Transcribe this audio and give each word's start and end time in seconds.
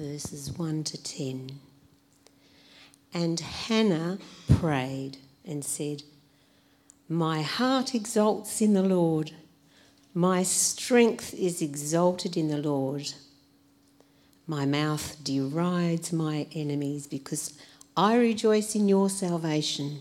verses 0.00 0.50
1 0.56 0.82
to 0.84 1.02
10. 1.02 1.50
And 3.12 3.38
Hannah 3.38 4.16
prayed 4.48 5.18
and 5.44 5.62
said, 5.62 6.04
My 7.06 7.42
heart 7.42 7.94
exalts 7.94 8.62
in 8.62 8.72
the 8.72 8.82
Lord, 8.82 9.32
my 10.14 10.42
strength 10.42 11.34
is 11.34 11.60
exalted 11.60 12.34
in 12.34 12.48
the 12.48 12.56
Lord. 12.56 13.12
My 14.46 14.64
mouth 14.64 15.22
derides 15.22 16.14
my 16.14 16.46
enemies 16.54 17.06
because 17.06 17.52
I 17.94 18.16
rejoice 18.16 18.74
in 18.74 18.88
your 18.88 19.10
salvation. 19.10 19.98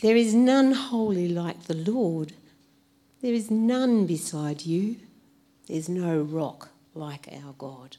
There 0.00 0.16
is 0.16 0.34
none 0.34 0.72
holy 0.72 1.28
like 1.28 1.64
the 1.64 1.76
Lord. 1.76 2.32
There 3.22 3.32
is 3.32 3.52
none 3.52 4.06
beside 4.06 4.66
you. 4.66 4.96
There's 5.68 5.88
no 5.88 6.20
rock 6.20 6.70
like 6.94 7.28
our 7.32 7.54
God. 7.56 7.98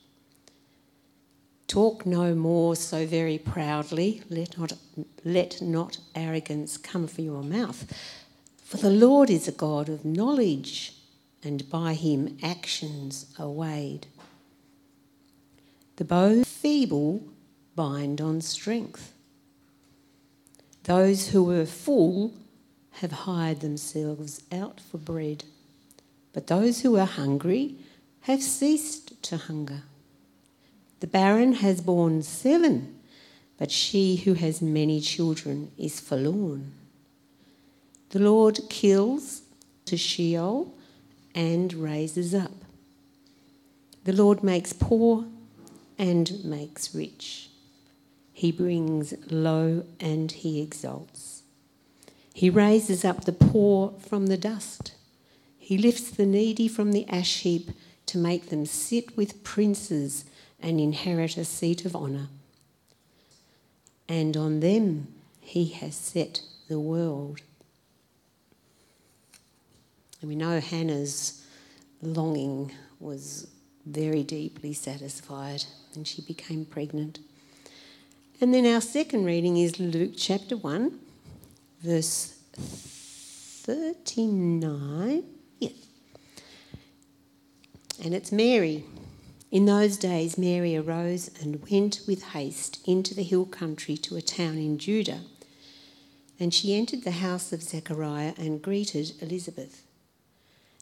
Talk 1.68 2.06
no 2.06 2.36
more 2.36 2.76
so 2.76 3.06
very 3.08 3.38
proudly, 3.38 4.22
let 4.30 4.58
not, 4.58 4.74
let 5.24 5.62
not 5.62 5.98
arrogance 6.14 6.78
come 6.78 7.08
from 7.08 7.26
your 7.26 7.44
mouth. 7.44 7.92
For 8.64 8.78
the 8.78 8.92
Lord 8.92 9.30
is 9.30 9.48
a 9.48 9.52
God 9.52 9.90
of 9.90 10.06
knowledge, 10.06 10.94
and 11.44 11.70
by 11.70 11.94
him 11.94 12.38
actions 12.44 13.28
are 13.40 13.50
weighed. 13.50 14.08
The 15.96 16.06
bow 16.06 16.44
feeble 16.44 17.24
bind 17.76 18.22
on 18.22 18.42
strength. 18.42 19.14
Those 20.84 21.30
who 21.30 21.44
were 21.44 21.66
full 21.66 22.34
have 23.00 23.12
hired 23.12 23.62
themselves 23.62 24.44
out 24.52 24.80
for 24.80 24.98
bread, 24.98 25.44
but 26.32 26.48
those 26.48 26.82
who 26.82 26.98
are 26.98 27.06
hungry 27.06 27.76
have 28.22 28.42
ceased 28.42 29.22
to 29.24 29.38
hunger. 29.38 29.84
The 31.00 31.08
barren 31.08 31.54
has 31.54 31.82
borne 31.82 32.24
seven, 32.24 33.00
but 33.58 33.72
she 33.72 34.18
who 34.18 34.34
has 34.34 34.62
many 34.62 35.00
children 35.00 35.72
is 35.78 36.00
forlorn. 36.00 36.74
The 38.10 38.20
Lord 38.20 38.60
kills 38.70 39.42
to 39.86 39.98
Sheol 39.98 40.74
and 41.34 41.74
raises 41.74 42.34
up. 42.34 42.52
The 44.06 44.14
Lord 44.14 44.44
makes 44.44 44.72
poor 44.72 45.26
and 45.98 46.44
makes 46.44 46.94
rich. 46.94 47.50
He 48.32 48.52
brings 48.52 49.14
low 49.30 49.84
and 50.00 50.32
he 50.32 50.62
exalts. 50.62 51.44
He 52.34 52.50
raises 52.50 53.06
up 53.06 53.26
the 53.26 53.34
poor 53.34 53.94
from 54.00 54.28
the 54.28 54.38
dust. 54.38 54.94
He 55.58 55.78
lifts 55.78 56.10
the 56.10 56.26
needy 56.26 56.68
from 56.68 56.92
the 56.92 57.08
ash 57.10 57.40
heap 57.40 57.72
to 58.08 58.18
make 58.18 58.50
them 58.50 58.66
sit 58.66 59.18
with 59.18 59.44
princes 59.44 60.26
and 60.62 60.80
inherit 60.80 61.38
a 61.38 61.46
seat 61.46 61.86
of 61.86 61.96
honour. 61.96 62.28
And 64.08 64.38
on 64.38 64.60
them 64.60 65.08
he 65.40 65.70
has 65.70 65.96
set 65.96 66.42
the 66.68 66.80
world. 66.80 67.42
And 70.22 70.30
we 70.30 70.36
know 70.36 70.60
Hannah's 70.60 71.44
longing 72.02 72.72
was 73.00 73.48
very 73.86 74.24
deeply 74.24 74.74
satisfied, 74.74 75.64
and 75.94 76.08
she 76.08 76.22
became 76.22 76.66
pregnant. 76.66 77.20
And 78.42 78.54
then 78.54 78.66
our 78.66 78.82
second 78.82 79.24
reading 79.26 79.58
is 79.58 79.80
Luke 79.80 80.14
chapter 80.18 80.58
1, 80.58 81.00
verse 81.82 82.38
39. 82.58 85.24
Yeah. 85.60 85.70
And 88.04 88.14
it's 88.14 88.32
Mary. 88.32 88.84
In 89.52 89.66
those 89.66 89.98
days, 89.98 90.38
Mary 90.38 90.76
arose 90.76 91.30
and 91.42 91.62
went 91.70 92.02
with 92.08 92.24
haste 92.24 92.80
into 92.88 93.14
the 93.14 93.24
hill 93.24 93.46
country 93.46 93.96
to 93.98 94.18
a 94.18 94.22
town 94.22 94.58
in 94.58 94.78
Judah. 94.78 95.22
And 96.40 96.54
she 96.54 96.76
entered 96.76 97.04
the 97.04 97.12
house 97.12 97.54
of 97.54 97.64
Zechariah 97.64 98.34
and 98.38 98.62
greeted 98.62 99.14
Elizabeth. 99.22 99.84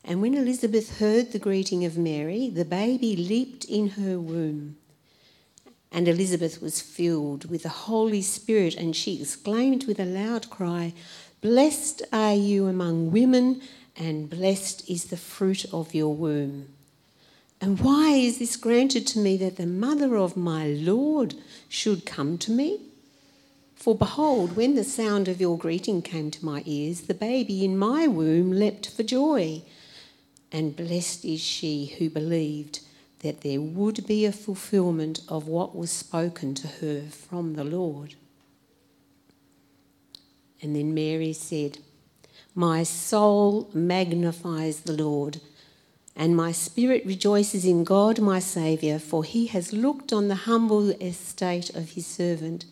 And 0.04 0.22
when 0.22 0.34
Elizabeth 0.34 1.00
heard 1.00 1.32
the 1.32 1.40
greeting 1.40 1.86
of 1.86 1.98
Mary, 1.98 2.50
the 2.50 2.66
baby 2.66 3.16
leaped 3.16 3.66
in 3.66 3.90
her 3.90 4.20
womb. 4.20 4.78
And 5.92 6.08
Elizabeth 6.08 6.62
was 6.62 6.82
filled 6.82 7.50
with 7.50 7.64
the 7.64 7.70
Holy 7.70 8.22
Spirit, 8.22 8.76
and 8.76 8.96
she 8.96 9.22
exclaimed 9.22 9.86
with 9.86 10.00
a 10.00 10.06
loud 10.06 10.50
cry, 10.50 10.94
Blessed 11.42 12.02
are 12.12 12.34
you 12.34 12.66
among 12.68 13.12
women, 13.12 13.62
and 13.96 14.30
blessed 14.30 14.90
is 14.90 15.06
the 15.06 15.18
fruit 15.18 15.66
of 15.72 15.94
your 15.94 16.16
womb. 16.16 16.73
And 17.64 17.80
why 17.80 18.10
is 18.10 18.40
this 18.40 18.58
granted 18.58 19.08
to 19.08 19.20
me 19.20 19.38
that 19.38 19.56
the 19.56 19.66
mother 19.66 20.18
of 20.18 20.36
my 20.36 20.68
Lord 20.68 21.36
should 21.70 22.06
come 22.06 22.38
to 22.40 22.52
me? 22.52 22.82
For 23.74 23.96
behold, 23.96 24.58
when 24.58 24.76
the 24.76 24.84
sound 24.84 25.30
of 25.30 25.40
your 25.40 25.58
greeting 25.58 26.02
came 26.02 26.30
to 26.32 26.44
my 26.44 26.64
ears, 26.66 27.04
the 27.04 27.14
baby 27.14 27.64
in 27.64 27.78
my 27.78 28.06
womb 28.06 28.52
leapt 28.52 28.90
for 28.90 29.04
joy. 29.04 29.62
And 30.52 30.76
blessed 30.76 31.24
is 31.24 31.40
she 31.40 31.96
who 31.98 32.10
believed 32.10 32.82
that 33.20 33.40
there 33.40 33.62
would 33.62 34.06
be 34.06 34.26
a 34.26 34.34
fulfillment 34.34 35.22
of 35.30 35.48
what 35.48 35.74
was 35.74 35.90
spoken 35.90 36.56
to 36.56 36.68
her 36.68 37.04
from 37.04 37.54
the 37.54 37.64
Lord. 37.64 38.16
And 40.62 40.76
then 40.76 40.94
Mary 40.94 41.32
said, 41.32 41.78
My 42.54 42.84
soul 42.84 43.70
magnifies 43.74 44.82
the 44.82 45.02
Lord, 45.02 45.40
and 46.16 46.36
my 46.36 46.52
spirit 46.52 47.06
rejoices 47.06 47.66
in 47.66 47.84
God 47.84 48.20
my 48.20 48.40
Saviour, 48.40 49.00
for 49.00 49.24
he 49.24 49.48
has 49.48 49.74
looked 49.74 50.14
on 50.14 50.28
the 50.28 50.36
humble 50.36 50.92
estate 50.92 51.70
of 51.72 51.92
his 51.92 52.06
servant. 52.06 52.66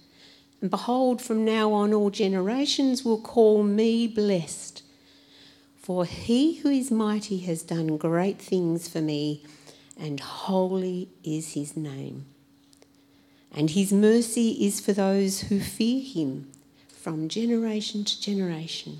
And 0.62 0.70
behold, 0.70 1.22
from 1.22 1.44
now 1.44 1.74
on 1.74 1.94
all 1.94 2.12
generations 2.12 3.04
will 3.04 3.20
call 3.20 3.64
me 3.64 4.08
blessed. 4.08 4.84
For 5.82 6.06
he 6.06 6.58
who 6.58 6.70
is 6.70 6.92
mighty 6.92 7.40
has 7.40 7.64
done 7.64 7.98
great 7.98 8.40
things 8.40 8.88
for 8.88 9.02
me 9.02 9.44
and 10.02 10.20
holy 10.20 11.10
is 11.24 11.54
his 11.54 11.78
name. 11.78 12.26
And 13.54 13.72
his 13.72 13.92
mercy 13.92 14.66
is 14.66 14.80
for 14.80 14.94
those 14.94 15.42
who 15.42 15.60
fear 15.60 16.02
him 16.02 16.52
from 16.88 17.28
generation 17.28 18.04
to 18.06 18.22
generation. 18.22 19.00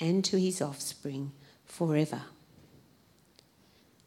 and 0.00 0.24
to 0.24 0.38
his 0.38 0.60
offspring 0.60 1.32
forever. 1.64 2.22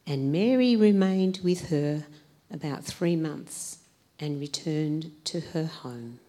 And 0.06 0.30
Mary 0.30 0.76
remained 0.76 1.40
with 1.42 1.70
her 1.70 2.04
about 2.50 2.84
three 2.84 3.16
months 3.16 3.78
and 4.20 4.40
returned 4.40 5.12
to 5.24 5.40
her 5.40 5.66
home. 5.66 6.20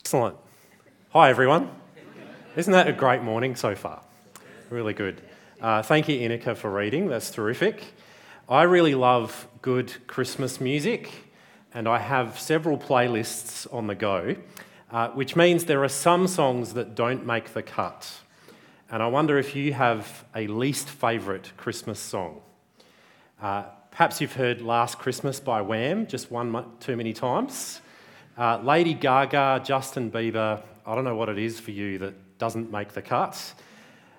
Excellent. 0.00 0.36
Hi, 1.10 1.30
everyone. 1.30 1.70
Isn't 2.56 2.72
that 2.72 2.88
a 2.88 2.92
great 2.92 3.22
morning 3.22 3.56
so 3.56 3.74
far? 3.74 4.02
Really 4.68 4.92
good. 4.92 5.20
Uh, 5.60 5.82
thank 5.82 6.08
you, 6.08 6.18
Inika, 6.18 6.56
for 6.56 6.70
reading. 6.70 7.08
That's 7.08 7.30
terrific. 7.30 7.94
I 8.48 8.64
really 8.64 8.94
love 8.94 9.46
good 9.62 9.94
Christmas 10.06 10.60
music, 10.60 11.10
and 11.72 11.88
I 11.88 11.98
have 11.98 12.38
several 12.38 12.76
playlists 12.76 13.72
on 13.72 13.86
the 13.86 13.94
go, 13.94 14.36
uh, 14.90 15.08
which 15.10 15.36
means 15.36 15.64
there 15.64 15.82
are 15.84 15.88
some 15.88 16.26
songs 16.26 16.74
that 16.74 16.94
don't 16.94 17.24
make 17.24 17.52
the 17.54 17.62
cut. 17.62 18.12
And 18.90 19.02
I 19.02 19.06
wonder 19.06 19.38
if 19.38 19.54
you 19.54 19.72
have 19.72 20.24
a 20.34 20.48
least 20.48 20.88
favourite 20.88 21.52
Christmas 21.56 22.00
song. 22.00 22.40
Uh, 23.40 23.64
perhaps 23.90 24.20
you've 24.20 24.34
heard 24.34 24.60
Last 24.60 24.98
Christmas 24.98 25.38
by 25.38 25.60
Wham 25.62 26.06
just 26.06 26.30
one 26.30 26.64
too 26.80 26.96
many 26.96 27.12
times. 27.12 27.80
Uh, 28.36 28.58
Lady 28.62 28.94
Gaga, 28.94 29.62
Justin 29.64 30.10
Bieber, 30.10 30.62
I 30.84 30.94
don't 30.94 31.04
know 31.04 31.14
what 31.14 31.28
it 31.28 31.38
is 31.38 31.60
for 31.60 31.70
you 31.70 31.98
that 31.98 32.38
doesn't 32.38 32.72
make 32.72 32.92
the 32.92 33.02
cut. 33.02 33.54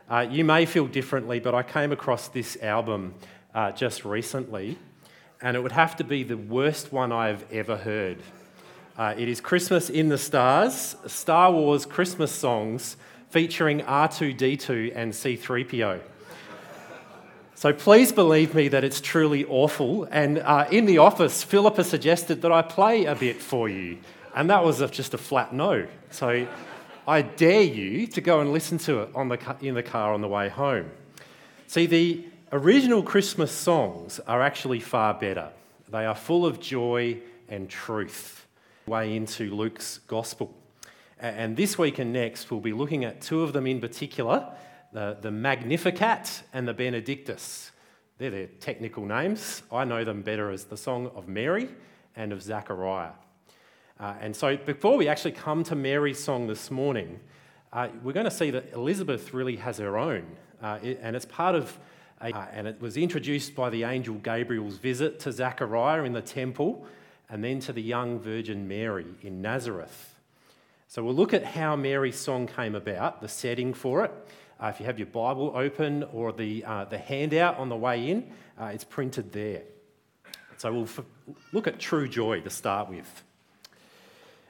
Uh, 0.09 0.27
you 0.29 0.45
may 0.45 0.65
feel 0.65 0.88
differently, 0.88 1.39
but 1.39 1.53
I 1.53 1.63
came 1.63 1.91
across 1.91 2.27
this 2.29 2.56
album 2.62 3.13
uh, 3.53 3.71
just 3.71 4.06
recently, 4.06 4.77
and 5.41 5.57
it 5.57 5.59
would 5.62 5.71
have 5.71 5.95
to 5.97 6.03
be 6.03 6.24
the 6.24 6.38
worst 6.38 6.94
one 6.94 7.12
I've 7.12 7.45
ever 7.51 7.77
heard. 7.77 8.19
Uh, 9.01 9.15
it 9.18 9.27
is 9.27 9.42
Christmas 9.42 9.89
in 9.89 10.09
the 10.09 10.18
Stars, 10.19 10.95
Star 11.07 11.51
Wars 11.51 11.88
Christmas 11.88 12.31
songs 12.31 12.98
featuring 13.31 13.80
R2D2 13.80 14.92
and 14.95 15.12
C3PO. 15.12 16.00
So 17.56 17.74
please 17.74 18.12
believe 18.12 18.53
me 18.53 18.68
that 18.68 18.83
it's 18.83 19.01
truly 19.01 19.44
awful. 19.45 20.03
And 20.12 20.38
uh, 20.38 20.68
in 20.69 20.86
the 20.86 21.00
office, 21.00 21.42
Philippa 21.42 21.83
suggested 21.83 22.44
that 22.44 22.51
I 22.51 22.62
play 22.62 23.06
a 23.06 23.15
bit 23.15 23.38
for 23.38 23.68
you. 23.68 23.98
And 24.36 24.51
that 24.51 24.63
was 24.63 24.81
a, 24.81 24.88
just 24.88 25.15
a 25.15 25.18
flat 25.18 25.51
no. 25.51 25.88
So 26.12 26.48
I 27.07 27.24
dare 27.24 27.63
you 27.63 28.06
to 28.06 28.21
go 28.21 28.39
and 28.39 28.53
listen 28.53 28.77
to 28.77 29.00
it 29.00 29.13
the, 29.13 29.56
in 29.62 29.74
the 29.74 29.81
car 29.81 30.13
on 30.13 30.21
the 30.21 30.27
way 30.27 30.48
home. 30.48 30.92
See, 31.65 31.88
the 31.88 32.24
original 32.51 33.01
Christmas 33.01 33.51
songs 33.51 34.19
are 34.27 34.44
actually 34.44 34.80
far 34.80 35.15
better. 35.15 35.50
They 35.89 36.06
are 36.06 36.13
full 36.13 36.45
of 36.45 36.59
joy 36.59 37.18
and 37.50 37.68
truth, 37.68 38.42
way 38.85 39.15
into 39.15 39.53
Luke's 39.55 39.99
gospel. 40.07 40.55
And 41.19 41.55
this 41.55 41.77
week 41.77 41.99
and 41.99 42.11
next, 42.11 42.49
we'll 42.49 42.59
be 42.59 42.73
looking 42.73 43.05
at 43.05 43.21
two 43.21 43.43
of 43.43 43.53
them 43.53 43.67
in 43.67 43.79
particular 43.79 44.47
the, 44.93 45.17
the 45.21 45.31
Magnificat 45.31 46.43
and 46.51 46.67
the 46.67 46.73
Benedictus. 46.73 47.71
They're 48.17 48.29
their 48.31 48.47
technical 48.59 49.05
names. 49.05 49.63
I 49.71 49.85
know 49.85 50.03
them 50.03 50.21
better 50.21 50.51
as 50.51 50.65
the 50.65 50.77
Song 50.77 51.09
of 51.15 51.27
Mary 51.27 51.69
and 52.15 52.33
of 52.33 52.41
Zechariah. 52.41 53.11
Uh, 53.99 54.15
and 54.19 54.35
so, 54.35 54.57
before 54.57 54.97
we 54.97 55.07
actually 55.07 55.31
come 55.31 55.63
to 55.63 55.75
Mary's 55.75 56.21
song 56.21 56.47
this 56.47 56.71
morning, 56.71 57.19
uh, 57.71 57.87
we're 58.03 58.13
going 58.13 58.25
to 58.25 58.31
see 58.31 58.51
that 58.51 58.73
Elizabeth 58.73 59.33
really 59.33 59.55
has 59.55 59.77
her 59.77 59.97
own. 59.97 60.25
Uh, 60.61 60.79
it, 60.81 60.99
and 61.01 61.15
it's 61.15 61.25
part 61.25 61.55
of, 61.55 61.77
a, 62.19 62.35
uh, 62.35 62.47
and 62.51 62.67
it 62.67 62.81
was 62.81 62.97
introduced 62.97 63.55
by 63.55 63.69
the 63.69 63.83
angel 63.83 64.15
Gabriel's 64.15 64.77
visit 64.77 65.19
to 65.21 65.31
Zechariah 65.31 66.03
in 66.03 66.13
the 66.13 66.21
temple 66.21 66.85
and 67.31 67.43
then 67.43 67.59
to 67.61 67.73
the 67.73 67.81
young 67.81 68.19
Virgin 68.19 68.67
Mary 68.67 69.07
in 69.23 69.41
Nazareth. 69.41 70.15
So, 70.87 71.03
we'll 71.03 71.15
look 71.15 71.33
at 71.33 71.43
how 71.43 71.75
Mary's 71.75 72.19
song 72.19 72.45
came 72.45 72.75
about, 72.75 73.21
the 73.21 73.27
setting 73.29 73.73
for 73.73 74.03
it, 74.05 74.11
uh, 74.61 74.67
if 74.67 74.79
you 74.79 74.85
have 74.85 74.99
your 74.99 75.07
Bible 75.07 75.51
open 75.55 76.03
or 76.13 76.31
the, 76.31 76.63
uh, 76.63 76.85
the 76.85 76.97
handout 76.99 77.57
on 77.57 77.67
the 77.69 77.75
way 77.75 78.09
in, 78.09 78.31
uh, 78.59 78.65
it's 78.65 78.83
printed 78.83 79.31
there. 79.31 79.63
So 80.57 80.71
we'll 80.71 80.83
f- 80.83 80.99
look 81.51 81.65
at 81.65 81.79
true 81.79 82.07
joy 82.07 82.41
to 82.41 82.49
start 82.51 82.87
with. 82.87 83.23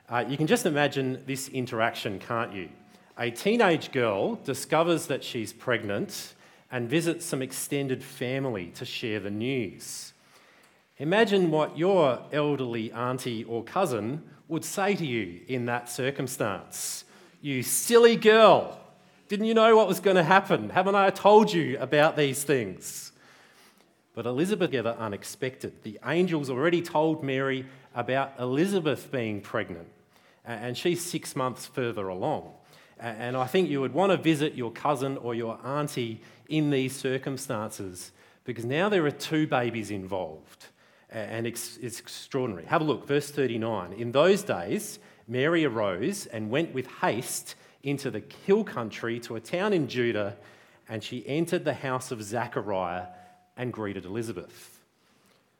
Uh, 0.09 0.25
you 0.27 0.35
can 0.35 0.47
just 0.47 0.65
imagine 0.65 1.23
this 1.25 1.47
interaction, 1.47 2.19
can't 2.19 2.53
you? 2.53 2.67
A 3.17 3.31
teenage 3.31 3.93
girl 3.93 4.35
discovers 4.35 5.07
that 5.07 5.23
she's 5.23 5.53
pregnant 5.53 6.33
and 6.69 6.89
visits 6.89 7.25
some 7.25 7.41
extended 7.41 8.03
family 8.03 8.67
to 8.75 8.83
share 8.83 9.21
the 9.21 9.31
news. 9.31 10.10
Imagine 11.01 11.49
what 11.49 11.79
your 11.79 12.19
elderly 12.31 12.91
auntie 12.91 13.43
or 13.45 13.63
cousin 13.63 14.21
would 14.47 14.63
say 14.63 14.93
to 14.93 15.03
you 15.03 15.39
in 15.47 15.65
that 15.65 15.89
circumstance. 15.89 17.05
You 17.41 17.63
silly 17.63 18.15
girl, 18.15 18.79
didn't 19.27 19.47
you 19.47 19.55
know 19.55 19.75
what 19.75 19.87
was 19.87 19.99
going 19.99 20.17
to 20.17 20.23
happen? 20.23 20.69
Haven't 20.69 20.93
I 20.93 21.09
told 21.09 21.51
you 21.51 21.75
about 21.79 22.17
these 22.17 22.43
things? 22.43 23.13
But 24.13 24.27
Elizabeth 24.27 24.69
together 24.69 24.95
unexpected. 24.99 25.81
The 25.81 25.97
angels 26.05 26.51
already 26.51 26.83
told 26.83 27.23
Mary 27.23 27.65
about 27.95 28.33
Elizabeth 28.39 29.11
being 29.11 29.41
pregnant, 29.41 29.87
and 30.45 30.77
she's 30.77 31.03
six 31.03 31.35
months 31.35 31.65
further 31.65 32.09
along. 32.09 32.51
And 32.99 33.35
I 33.35 33.47
think 33.47 33.71
you 33.71 33.81
would 33.81 33.95
want 33.95 34.11
to 34.11 34.17
visit 34.17 34.53
your 34.53 34.69
cousin 34.71 35.17
or 35.17 35.33
your 35.33 35.57
auntie 35.65 36.21
in 36.47 36.69
these 36.69 36.95
circumstances 36.95 38.11
because 38.43 38.65
now 38.65 38.87
there 38.87 39.03
are 39.05 39.11
two 39.11 39.47
babies 39.47 39.89
involved, 39.89 40.67
and 41.11 41.45
it's, 41.45 41.77
extraordinary. 41.77 42.65
Have 42.65 42.81
a 42.81 42.85
look, 42.85 43.05
verse 43.05 43.29
39. 43.29 43.93
In 43.93 44.11
those 44.11 44.43
days, 44.43 44.99
Mary 45.27 45.65
arose 45.65 46.25
and 46.27 46.49
went 46.49 46.73
with 46.73 46.87
haste 46.87 47.55
into 47.83 48.09
the 48.09 48.23
hill 48.45 48.63
country 48.63 49.19
to 49.21 49.35
a 49.35 49.39
town 49.39 49.73
in 49.73 49.87
Judah, 49.87 50.37
and 50.87 51.03
she 51.03 51.27
entered 51.27 51.65
the 51.65 51.73
house 51.73 52.11
of 52.11 52.23
Zechariah 52.23 53.07
and 53.57 53.73
greeted 53.73 54.05
Elizabeth. 54.05 54.79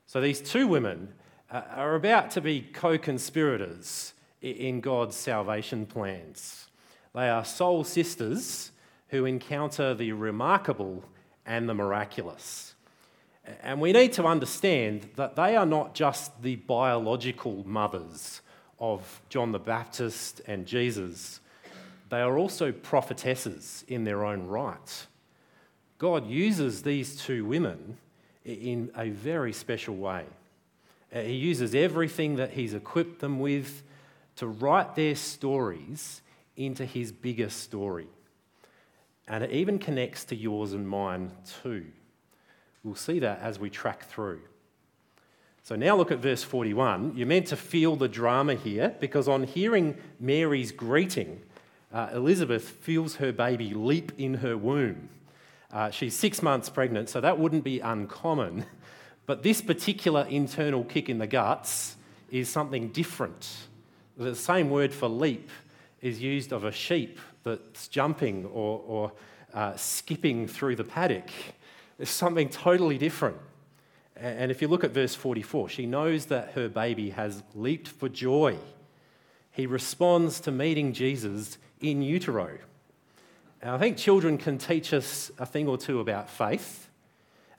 So 0.06 0.20
these 0.20 0.40
two 0.40 0.66
women 0.66 1.12
uh, 1.50 1.62
are 1.74 1.94
about 1.94 2.30
to 2.32 2.40
be 2.40 2.62
co 2.72 2.98
conspirators 2.98 4.14
in 4.40 4.80
God's 4.80 5.16
salvation 5.16 5.86
plans. 5.86 6.68
They 7.14 7.28
are 7.28 7.44
soul 7.44 7.84
sisters 7.84 8.72
who 9.08 9.26
encounter 9.26 9.94
the 9.94 10.12
remarkable 10.12 11.04
and 11.44 11.68
the 11.68 11.74
miraculous. 11.74 12.71
And 13.62 13.80
we 13.80 13.92
need 13.92 14.12
to 14.14 14.24
understand 14.24 15.08
that 15.16 15.34
they 15.36 15.56
are 15.56 15.66
not 15.66 15.94
just 15.94 16.42
the 16.42 16.56
biological 16.56 17.66
mothers 17.66 18.40
of 18.78 19.20
John 19.28 19.52
the 19.52 19.58
Baptist 19.58 20.40
and 20.46 20.66
Jesus, 20.66 21.40
they 22.08 22.20
are 22.20 22.36
also 22.36 22.72
prophetesses 22.72 23.84
in 23.88 24.04
their 24.04 24.24
own 24.24 24.46
right. 24.46 25.06
God 25.98 26.26
uses 26.26 26.82
these 26.82 27.16
two 27.16 27.44
women 27.44 27.96
in 28.44 28.90
a 28.96 29.08
very 29.08 29.52
special 29.52 29.96
way. 29.96 30.24
Uh, 31.14 31.20
he 31.20 31.34
uses 31.34 31.74
everything 31.74 32.36
that 32.36 32.50
He's 32.50 32.74
equipped 32.74 33.20
them 33.20 33.38
with 33.38 33.82
to 34.36 34.46
write 34.46 34.94
their 34.94 35.14
stories 35.14 36.22
into 36.56 36.84
His 36.84 37.12
bigger 37.12 37.50
story. 37.50 38.08
And 39.28 39.44
it 39.44 39.50
even 39.52 39.78
connects 39.78 40.24
to 40.26 40.36
yours 40.36 40.72
and 40.72 40.88
mine 40.88 41.30
too. 41.62 41.86
We'll 42.84 42.94
see 42.94 43.18
that 43.20 43.40
as 43.40 43.58
we 43.58 43.70
track 43.70 44.04
through. 44.04 44.40
So 45.62 45.76
now 45.76 45.96
look 45.96 46.10
at 46.10 46.18
verse 46.18 46.42
41. 46.42 47.16
You're 47.16 47.26
meant 47.26 47.46
to 47.48 47.56
feel 47.56 47.94
the 47.94 48.08
drama 48.08 48.54
here 48.54 48.96
because 48.98 49.28
on 49.28 49.44
hearing 49.44 49.96
Mary's 50.18 50.72
greeting, 50.72 51.40
uh, 51.92 52.10
Elizabeth 52.12 52.68
feels 52.68 53.16
her 53.16 53.32
baby 53.32 53.72
leap 53.72 54.12
in 54.18 54.34
her 54.34 54.56
womb. 54.56 55.08
Uh, 55.72 55.90
she's 55.90 56.16
six 56.16 56.42
months 56.42 56.68
pregnant, 56.68 57.08
so 57.08 57.20
that 57.20 57.38
wouldn't 57.38 57.64
be 57.64 57.78
uncommon. 57.80 58.66
But 59.24 59.44
this 59.44 59.60
particular 59.62 60.26
internal 60.28 60.82
kick 60.82 61.08
in 61.08 61.18
the 61.18 61.28
guts 61.28 61.96
is 62.30 62.48
something 62.48 62.88
different. 62.88 63.48
The 64.16 64.34
same 64.34 64.68
word 64.68 64.92
for 64.92 65.08
leap 65.08 65.48
is 66.00 66.20
used 66.20 66.52
of 66.52 66.64
a 66.64 66.72
sheep 66.72 67.20
that's 67.44 67.86
jumping 67.86 68.46
or, 68.46 68.82
or 68.86 69.12
uh, 69.54 69.76
skipping 69.76 70.48
through 70.48 70.76
the 70.76 70.84
paddock. 70.84 71.30
It's 72.02 72.10
something 72.10 72.48
totally 72.48 72.98
different. 72.98 73.36
And 74.16 74.50
if 74.50 74.60
you 74.60 74.66
look 74.66 74.82
at 74.82 74.90
verse 74.90 75.14
44, 75.14 75.68
she 75.68 75.86
knows 75.86 76.26
that 76.26 76.50
her 76.54 76.68
baby 76.68 77.10
has 77.10 77.44
leaped 77.54 77.86
for 77.86 78.08
joy. 78.08 78.58
He 79.52 79.66
responds 79.66 80.40
to 80.40 80.50
meeting 80.50 80.94
Jesus 80.94 81.58
in 81.80 82.02
utero. 82.02 82.58
And 83.60 83.70
I 83.70 83.78
think 83.78 83.96
children 83.96 84.36
can 84.36 84.58
teach 84.58 84.92
us 84.92 85.30
a 85.38 85.46
thing 85.46 85.68
or 85.68 85.78
two 85.78 86.00
about 86.00 86.28
faith. 86.28 86.88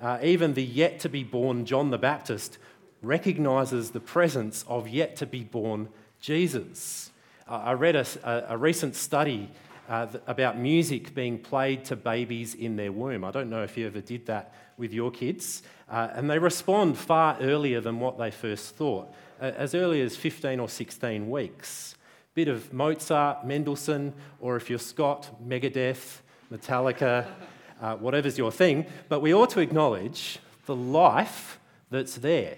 Uh, 0.01 0.19
even 0.21 0.55
the 0.55 0.63
yet 0.63 0.99
to 0.99 1.09
be 1.09 1.23
born 1.23 1.65
John 1.65 1.89
the 1.89 1.97
Baptist 1.97 2.57
recognizes 3.01 3.91
the 3.91 4.01
presence 4.01 4.65
of 4.67 4.89
yet 4.89 5.15
to 5.17 5.25
be 5.25 5.45
born 5.45 5.87
Jesus. 6.19 7.11
Uh, 7.47 7.61
I 7.63 7.73
read 7.73 7.95
a, 7.95 8.05
a 8.49 8.57
recent 8.57 8.95
study 8.95 9.49
uh, 9.89 10.07
about 10.27 10.57
music 10.57 11.13
being 11.13 11.37
played 11.37 11.85
to 11.85 11.95
babies 11.95 12.55
in 12.55 12.75
their 12.75 12.91
womb. 12.91 13.23
I 13.23 13.31
don't 13.31 13.49
know 13.49 13.63
if 13.63 13.77
you 13.77 13.85
ever 13.87 14.01
did 14.01 14.25
that 14.27 14.53
with 14.77 14.93
your 14.93 15.11
kids. 15.11 15.63
Uh, 15.89 16.09
and 16.13 16.29
they 16.29 16.39
respond 16.39 16.97
far 16.97 17.37
earlier 17.41 17.81
than 17.81 17.99
what 17.99 18.17
they 18.17 18.31
first 18.31 18.75
thought, 18.75 19.13
as 19.39 19.75
early 19.75 20.01
as 20.01 20.15
15 20.15 20.59
or 20.59 20.69
16 20.69 21.29
weeks 21.29 21.95
bit 22.33 22.47
of 22.47 22.73
Mozart, 22.73 23.45
Mendelssohn, 23.45 24.13
or 24.39 24.55
if 24.55 24.69
you're 24.69 24.79
Scott, 24.79 25.29
Megadeth, 25.45 26.21
Metallica, 26.51 27.27
uh, 27.81 27.95
whatever's 27.97 28.37
your 28.37 28.51
thing. 28.51 28.85
But 29.07 29.21
we 29.21 29.33
ought 29.33 29.51
to 29.51 29.59
acknowledge 29.59 30.39
the 30.65 30.75
life 30.75 31.59
that's 31.91 32.15
there, 32.15 32.57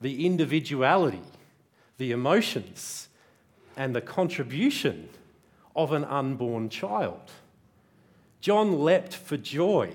the 0.00 0.24
individuality, 0.24 1.22
the 1.98 2.12
emotions, 2.12 3.08
and 3.76 3.94
the 3.94 4.00
contribution 4.00 5.08
of 5.76 5.92
an 5.92 6.04
unborn 6.04 6.68
child. 6.68 7.30
John 8.40 8.84
leapt 8.84 9.14
for 9.14 9.36
joy, 9.36 9.92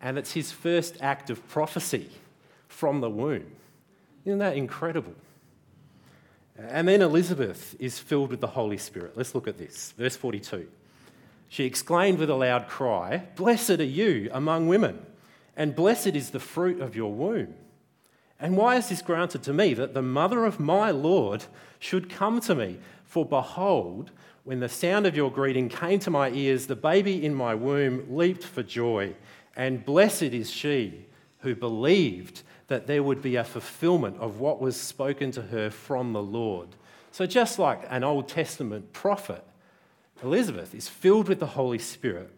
and 0.00 0.18
it's 0.18 0.32
his 0.32 0.52
first 0.52 0.96
act 1.00 1.30
of 1.30 1.46
prophecy 1.48 2.10
from 2.68 3.00
the 3.00 3.10
womb. 3.10 3.46
Isn't 4.24 4.38
that 4.38 4.56
incredible? 4.56 5.14
And 6.56 6.86
then 6.86 7.02
Elizabeth 7.02 7.74
is 7.78 7.98
filled 7.98 8.30
with 8.30 8.40
the 8.40 8.46
Holy 8.48 8.78
Spirit. 8.78 9.16
Let's 9.16 9.34
look 9.34 9.48
at 9.48 9.58
this. 9.58 9.92
Verse 9.98 10.16
42. 10.16 10.68
She 11.48 11.64
exclaimed 11.64 12.18
with 12.18 12.30
a 12.30 12.34
loud 12.34 12.68
cry, 12.68 13.24
Blessed 13.36 13.70
are 13.70 13.84
you 13.84 14.30
among 14.32 14.68
women, 14.68 15.04
and 15.56 15.74
blessed 15.74 16.08
is 16.08 16.30
the 16.30 16.40
fruit 16.40 16.80
of 16.80 16.96
your 16.96 17.12
womb. 17.12 17.54
And 18.40 18.56
why 18.56 18.76
is 18.76 18.88
this 18.88 19.02
granted 19.02 19.42
to 19.44 19.52
me, 19.52 19.74
that 19.74 19.94
the 19.94 20.02
mother 20.02 20.44
of 20.44 20.58
my 20.58 20.90
Lord 20.90 21.44
should 21.78 22.10
come 22.10 22.40
to 22.40 22.54
me? 22.54 22.78
For 23.04 23.24
behold, 23.24 24.10
when 24.44 24.60
the 24.60 24.68
sound 24.68 25.06
of 25.06 25.16
your 25.16 25.30
greeting 25.30 25.70
came 25.70 25.98
to 26.00 26.10
my 26.10 26.30
ears, 26.30 26.66
the 26.66 26.76
baby 26.76 27.24
in 27.24 27.34
my 27.34 27.54
womb 27.54 28.06
leaped 28.14 28.44
for 28.44 28.62
joy. 28.62 29.14
And 29.56 29.84
blessed 29.84 30.22
is 30.22 30.50
she 30.50 31.06
who 31.38 31.54
believed 31.54 32.42
that 32.68 32.86
there 32.86 33.02
would 33.02 33.22
be 33.22 33.36
a 33.36 33.44
fulfillment 33.44 34.18
of 34.18 34.40
what 34.40 34.60
was 34.60 34.78
spoken 34.78 35.30
to 35.32 35.42
her 35.42 35.70
from 35.70 36.12
the 36.12 36.22
Lord. 36.22 36.68
So, 37.10 37.26
just 37.26 37.58
like 37.58 37.86
an 37.88 38.04
Old 38.04 38.28
Testament 38.28 38.92
prophet, 38.92 39.44
Elizabeth 40.22 40.74
is 40.74 40.88
filled 40.88 41.28
with 41.28 41.40
the 41.40 41.46
Holy 41.46 41.78
Spirit 41.78 42.30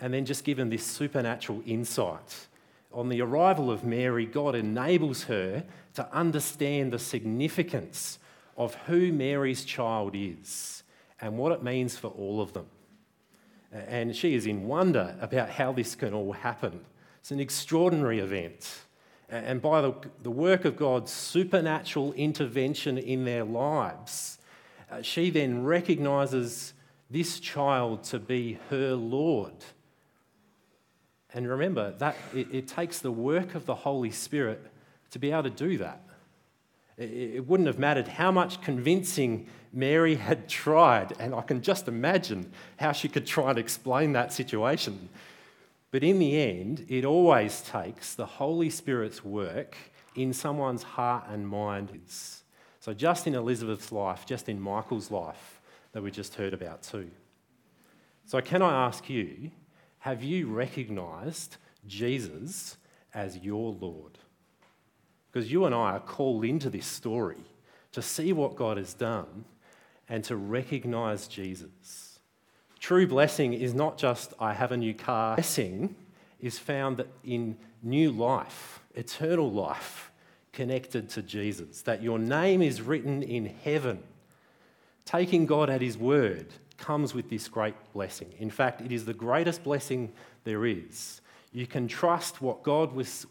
and 0.00 0.14
then 0.14 0.24
just 0.24 0.44
given 0.44 0.68
this 0.68 0.84
supernatural 0.84 1.62
insight 1.66 2.46
on 2.92 3.08
the 3.08 3.20
arrival 3.20 3.70
of 3.70 3.84
Mary, 3.84 4.26
God 4.26 4.54
enables 4.54 5.24
her 5.24 5.64
to 5.94 6.12
understand 6.12 6.92
the 6.92 6.98
significance 6.98 8.18
of 8.56 8.74
who 8.86 9.12
Mary's 9.12 9.64
child 9.64 10.14
is 10.14 10.82
and 11.20 11.36
what 11.36 11.52
it 11.52 11.62
means 11.62 11.96
for 11.96 12.08
all 12.08 12.40
of 12.40 12.52
them. 12.52 12.66
And 13.72 14.14
she 14.16 14.34
is 14.34 14.46
in 14.46 14.66
wonder 14.66 15.16
about 15.20 15.50
how 15.50 15.72
this 15.72 15.94
can 15.94 16.14
all 16.14 16.32
happen. 16.32 16.80
It's 17.20 17.30
an 17.30 17.40
extraordinary 17.40 18.20
event. 18.20 18.80
And 19.28 19.60
by 19.60 19.82
the, 19.82 19.94
the 20.22 20.30
work 20.30 20.64
of 20.64 20.76
God's 20.76 21.12
supernatural 21.12 22.14
intervention 22.14 22.96
in 22.96 23.24
their 23.24 23.44
lives, 23.44 24.38
uh, 24.90 25.02
she 25.02 25.28
then 25.28 25.64
recognizes 25.64 26.72
this 27.10 27.38
child 27.40 28.04
to 28.04 28.18
be 28.18 28.58
her 28.70 28.94
Lord. 28.94 29.52
And 31.34 31.46
remember, 31.46 31.92
that 31.98 32.16
it, 32.34 32.48
it 32.54 32.68
takes 32.68 33.00
the 33.00 33.12
work 33.12 33.54
of 33.54 33.66
the 33.66 33.74
Holy 33.74 34.10
Spirit 34.10 34.64
to 35.10 35.18
be 35.18 35.30
able 35.30 35.42
to 35.44 35.50
do 35.50 35.76
that. 35.78 36.00
It, 36.98 37.46
wouldn't 37.46 37.68
have 37.68 37.78
mattered 37.78 38.08
how 38.08 38.32
much 38.32 38.60
convincing 38.60 39.46
Mary 39.72 40.16
had 40.16 40.48
tried, 40.48 41.14
and 41.20 41.32
I 41.34 41.42
can 41.42 41.62
just 41.62 41.86
imagine 41.86 42.52
how 42.78 42.90
she 42.90 43.08
could 43.08 43.26
try 43.26 43.50
and 43.50 43.58
explain 43.58 44.12
that 44.12 44.32
situation. 44.32 45.08
But 45.90 46.02
in 46.02 46.18
the 46.18 46.40
end, 46.40 46.86
it 46.88 47.04
always 47.04 47.62
takes 47.62 48.14
the 48.14 48.26
Holy 48.26 48.68
Spirit's 48.68 49.24
work 49.24 49.76
in 50.16 50.32
someone's 50.32 50.82
heart 50.82 51.24
and 51.28 51.48
mind. 51.48 52.00
So, 52.80 52.92
just 52.92 53.26
in 53.26 53.34
Elizabeth's 53.34 53.92
life, 53.92 54.26
just 54.26 54.48
in 54.48 54.60
Michael's 54.60 55.10
life, 55.10 55.60
that 55.92 56.02
we 56.02 56.10
just 56.10 56.34
heard 56.34 56.52
about 56.52 56.82
too. 56.82 57.10
So, 58.26 58.40
can 58.40 58.60
I 58.60 58.86
ask 58.86 59.08
you, 59.08 59.52
have 60.00 60.22
you 60.22 60.48
recognised 60.48 61.56
Jesus 61.86 62.76
as 63.14 63.38
your 63.38 63.72
Lord? 63.72 64.18
Because 65.38 65.52
you 65.52 65.66
and 65.66 65.74
I 65.74 65.92
are 65.92 66.00
called 66.00 66.44
into 66.44 66.68
this 66.68 66.84
story 66.84 67.44
to 67.92 68.02
see 68.02 68.32
what 68.32 68.56
God 68.56 68.76
has 68.76 68.92
done 68.92 69.44
and 70.08 70.24
to 70.24 70.34
recognise 70.34 71.28
Jesus. 71.28 72.18
True 72.80 73.06
blessing 73.06 73.52
is 73.52 73.72
not 73.72 73.98
just, 73.98 74.34
I 74.40 74.52
have 74.52 74.72
a 74.72 74.76
new 74.76 74.94
car. 74.94 75.36
Blessing 75.36 75.94
is 76.40 76.58
found 76.58 77.04
in 77.22 77.56
new 77.84 78.10
life, 78.10 78.80
eternal 78.96 79.48
life, 79.48 80.10
connected 80.52 81.08
to 81.10 81.22
Jesus. 81.22 81.82
That 81.82 82.02
your 82.02 82.18
name 82.18 82.60
is 82.60 82.82
written 82.82 83.22
in 83.22 83.46
heaven. 83.62 84.02
Taking 85.04 85.46
God 85.46 85.70
at 85.70 85.80
His 85.80 85.96
word 85.96 86.48
comes 86.78 87.14
with 87.14 87.30
this 87.30 87.46
great 87.46 87.76
blessing. 87.92 88.32
In 88.40 88.50
fact, 88.50 88.80
it 88.80 88.90
is 88.90 89.04
the 89.04 89.14
greatest 89.14 89.62
blessing 89.62 90.12
there 90.42 90.66
is. 90.66 91.20
You 91.52 91.68
can 91.68 91.86
trust 91.86 92.42
what 92.42 92.64
God 92.64 92.92
was, 92.92 93.24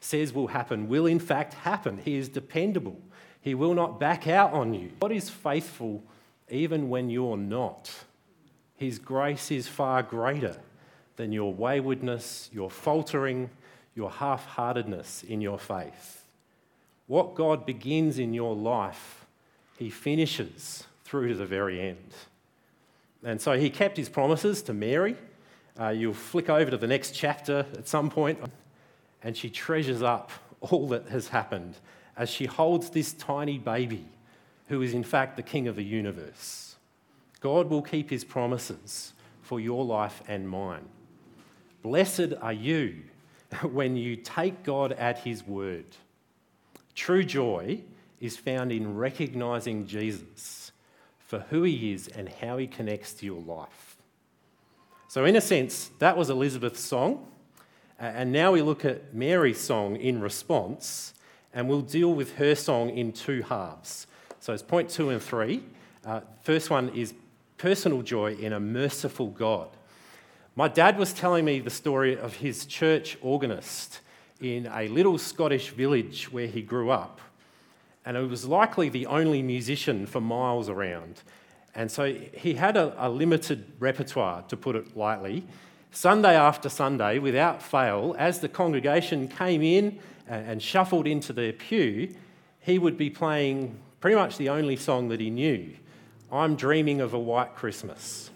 says 0.00 0.32
will 0.32 0.48
happen 0.48 0.88
will 0.88 1.06
in 1.06 1.18
fact 1.18 1.54
happen. 1.54 1.98
He 2.04 2.16
is 2.16 2.28
dependable. 2.28 3.00
He 3.40 3.54
will 3.54 3.74
not 3.74 4.00
back 4.00 4.26
out 4.26 4.52
on 4.52 4.74
you. 4.74 4.90
God 5.00 5.12
is 5.12 5.30
faithful 5.30 6.02
even 6.50 6.88
when 6.88 7.10
you're 7.10 7.36
not. 7.36 7.92
His 8.76 8.98
grace 8.98 9.50
is 9.50 9.66
far 9.68 10.02
greater 10.02 10.56
than 11.16 11.32
your 11.32 11.52
waywardness, 11.52 12.48
your 12.52 12.70
faltering, 12.70 13.50
your 13.94 14.10
half 14.10 14.46
heartedness 14.46 15.24
in 15.24 15.40
your 15.40 15.58
faith. 15.58 16.24
What 17.08 17.34
God 17.34 17.66
begins 17.66 18.18
in 18.18 18.32
your 18.32 18.54
life, 18.54 19.26
He 19.78 19.90
finishes 19.90 20.84
through 21.04 21.28
to 21.28 21.34
the 21.34 21.46
very 21.46 21.80
end. 21.80 22.14
And 23.24 23.40
so 23.40 23.58
He 23.58 23.70
kept 23.70 23.96
His 23.96 24.08
promises 24.08 24.62
to 24.62 24.72
Mary. 24.72 25.16
Uh, 25.78 25.88
you'll 25.88 26.14
flick 26.14 26.48
over 26.48 26.70
to 26.70 26.76
the 26.76 26.86
next 26.86 27.12
chapter 27.12 27.66
at 27.76 27.88
some 27.88 28.10
point, 28.10 28.38
and 29.28 29.36
she 29.36 29.50
treasures 29.50 30.00
up 30.00 30.30
all 30.62 30.88
that 30.88 31.06
has 31.08 31.28
happened 31.28 31.76
as 32.16 32.30
she 32.30 32.46
holds 32.46 32.88
this 32.88 33.12
tiny 33.12 33.58
baby 33.58 34.06
who 34.68 34.80
is, 34.80 34.94
in 34.94 35.04
fact, 35.04 35.36
the 35.36 35.42
King 35.42 35.68
of 35.68 35.76
the 35.76 35.84
universe. 35.84 36.76
God 37.40 37.68
will 37.68 37.82
keep 37.82 38.08
his 38.08 38.24
promises 38.24 39.12
for 39.42 39.60
your 39.60 39.84
life 39.84 40.22
and 40.28 40.48
mine. 40.48 40.88
Blessed 41.82 42.32
are 42.40 42.54
you 42.54 43.02
when 43.70 43.98
you 43.98 44.16
take 44.16 44.62
God 44.62 44.92
at 44.92 45.18
his 45.18 45.46
word. 45.46 45.84
True 46.94 47.22
joy 47.22 47.82
is 48.20 48.38
found 48.38 48.72
in 48.72 48.96
recognizing 48.96 49.86
Jesus 49.86 50.72
for 51.18 51.40
who 51.50 51.64
he 51.64 51.92
is 51.92 52.08
and 52.08 52.30
how 52.30 52.56
he 52.56 52.66
connects 52.66 53.12
to 53.12 53.26
your 53.26 53.42
life. 53.42 53.98
So, 55.06 55.26
in 55.26 55.36
a 55.36 55.42
sense, 55.42 55.90
that 55.98 56.16
was 56.16 56.30
Elizabeth's 56.30 56.80
song. 56.80 57.26
And 57.98 58.30
now 58.30 58.52
we 58.52 58.62
look 58.62 58.84
at 58.84 59.12
Mary's 59.12 59.60
song 59.60 59.96
in 59.96 60.20
response, 60.20 61.14
and 61.52 61.68
we'll 61.68 61.80
deal 61.80 62.14
with 62.14 62.36
her 62.36 62.54
song 62.54 62.90
in 62.90 63.12
two 63.12 63.42
halves. 63.42 64.06
So, 64.40 64.52
it's 64.52 64.62
point 64.62 64.88
two 64.88 65.10
and 65.10 65.20
three. 65.20 65.62
Uh, 66.04 66.20
first 66.42 66.70
one 66.70 66.90
is 66.90 67.12
personal 67.56 68.02
joy 68.02 68.34
in 68.34 68.52
a 68.52 68.60
merciful 68.60 69.28
God. 69.28 69.68
My 70.54 70.68
dad 70.68 70.96
was 70.96 71.12
telling 71.12 71.44
me 71.44 71.60
the 71.60 71.70
story 71.70 72.16
of 72.16 72.36
his 72.36 72.66
church 72.66 73.18
organist 73.20 74.00
in 74.40 74.66
a 74.72 74.88
little 74.88 75.18
Scottish 75.18 75.70
village 75.70 76.32
where 76.32 76.46
he 76.46 76.62
grew 76.62 76.90
up. 76.90 77.20
And 78.04 78.16
he 78.16 78.24
was 78.24 78.44
likely 78.44 78.88
the 78.88 79.06
only 79.06 79.42
musician 79.42 80.06
for 80.06 80.20
miles 80.20 80.68
around. 80.68 81.22
And 81.74 81.90
so 81.90 82.12
he 82.12 82.54
had 82.54 82.76
a, 82.76 82.94
a 82.98 83.08
limited 83.08 83.72
repertoire, 83.78 84.42
to 84.48 84.56
put 84.56 84.76
it 84.76 84.96
lightly. 84.96 85.44
Sunday 85.90 86.36
after 86.36 86.68
Sunday, 86.68 87.18
without 87.18 87.62
fail, 87.62 88.14
as 88.18 88.40
the 88.40 88.48
congregation 88.48 89.28
came 89.28 89.62
in 89.62 89.98
and, 90.28 90.62
shuffled 90.62 91.06
into 91.06 91.32
their 91.32 91.52
pew, 91.52 92.14
he 92.60 92.78
would 92.78 92.98
be 92.98 93.10
playing 93.10 93.78
pretty 94.00 94.14
much 94.14 94.36
the 94.36 94.50
only 94.50 94.76
song 94.76 95.08
that 95.08 95.20
he 95.20 95.30
knew. 95.30 95.74
I'm 96.30 96.56
dreaming 96.56 97.00
of 97.00 97.14
a 97.14 97.18
white 97.18 97.54
Christmas. 97.54 98.30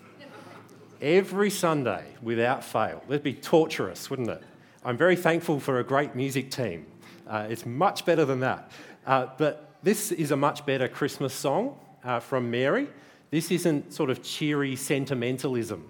Every 1.00 1.50
Sunday, 1.50 2.04
without 2.22 2.64
fail. 2.64 3.02
That'd 3.08 3.22
be 3.22 3.34
torturous, 3.34 4.08
wouldn't 4.08 4.30
it? 4.30 4.42
I'm 4.84 4.96
very 4.96 5.16
thankful 5.16 5.60
for 5.60 5.78
a 5.78 5.84
great 5.84 6.14
music 6.14 6.50
team. 6.50 6.86
Uh, 7.28 7.46
it's 7.50 7.66
much 7.66 8.04
better 8.04 8.24
than 8.24 8.40
that. 8.40 8.70
Uh, 9.06 9.26
but 9.36 9.74
this 9.82 10.12
is 10.12 10.30
a 10.30 10.36
much 10.36 10.64
better 10.64 10.88
Christmas 10.88 11.34
song 11.34 11.78
uh, 12.04 12.20
from 12.20 12.50
Mary. 12.50 12.88
This 13.30 13.50
isn't 13.50 13.92
sort 13.92 14.10
of 14.10 14.22
cheery 14.22 14.76
sentimentalism. 14.76 15.88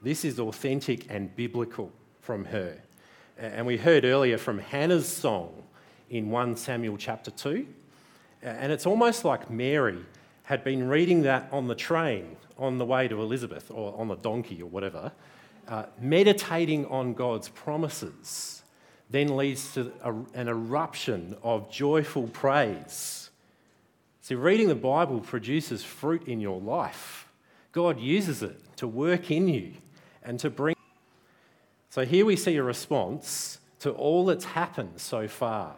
This 0.00 0.24
is 0.24 0.38
authentic 0.38 1.06
and 1.10 1.34
biblical 1.34 1.92
from 2.20 2.44
her. 2.46 2.76
And 3.36 3.66
we 3.66 3.76
heard 3.76 4.04
earlier 4.04 4.38
from 4.38 4.58
Hannah's 4.58 5.08
song 5.08 5.64
in 6.08 6.30
1 6.30 6.56
Samuel 6.56 6.96
chapter 6.96 7.30
2. 7.30 7.66
And 8.42 8.70
it's 8.70 8.86
almost 8.86 9.24
like 9.24 9.50
Mary 9.50 9.98
had 10.44 10.62
been 10.62 10.88
reading 10.88 11.22
that 11.22 11.48
on 11.52 11.66
the 11.66 11.74
train 11.74 12.36
on 12.56 12.78
the 12.78 12.84
way 12.84 13.08
to 13.08 13.20
Elizabeth 13.20 13.70
or 13.70 13.98
on 13.98 14.08
the 14.08 14.16
donkey 14.16 14.62
or 14.62 14.66
whatever, 14.66 15.12
uh, 15.68 15.84
meditating 16.00 16.86
on 16.86 17.14
God's 17.14 17.48
promises 17.48 18.62
then 19.10 19.36
leads 19.36 19.72
to 19.74 19.92
a, 20.02 20.12
an 20.34 20.48
eruption 20.48 21.36
of 21.42 21.70
joyful 21.70 22.28
praise. 22.28 23.30
See, 24.20 24.34
reading 24.34 24.68
the 24.68 24.74
Bible 24.74 25.20
produces 25.20 25.82
fruit 25.82 26.28
in 26.28 26.40
your 26.40 26.60
life. 26.60 27.28
God 27.72 27.98
uses 27.98 28.42
it 28.42 28.60
to 28.76 28.86
work 28.86 29.30
in 29.30 29.48
you 29.48 29.72
and 30.28 30.38
to 30.38 30.50
bring. 30.50 30.76
So 31.88 32.04
here 32.04 32.26
we 32.26 32.36
see 32.36 32.54
a 32.56 32.62
response 32.62 33.58
to 33.80 33.90
all 33.92 34.26
that's 34.26 34.44
happened 34.44 35.00
so 35.00 35.26
far. 35.26 35.74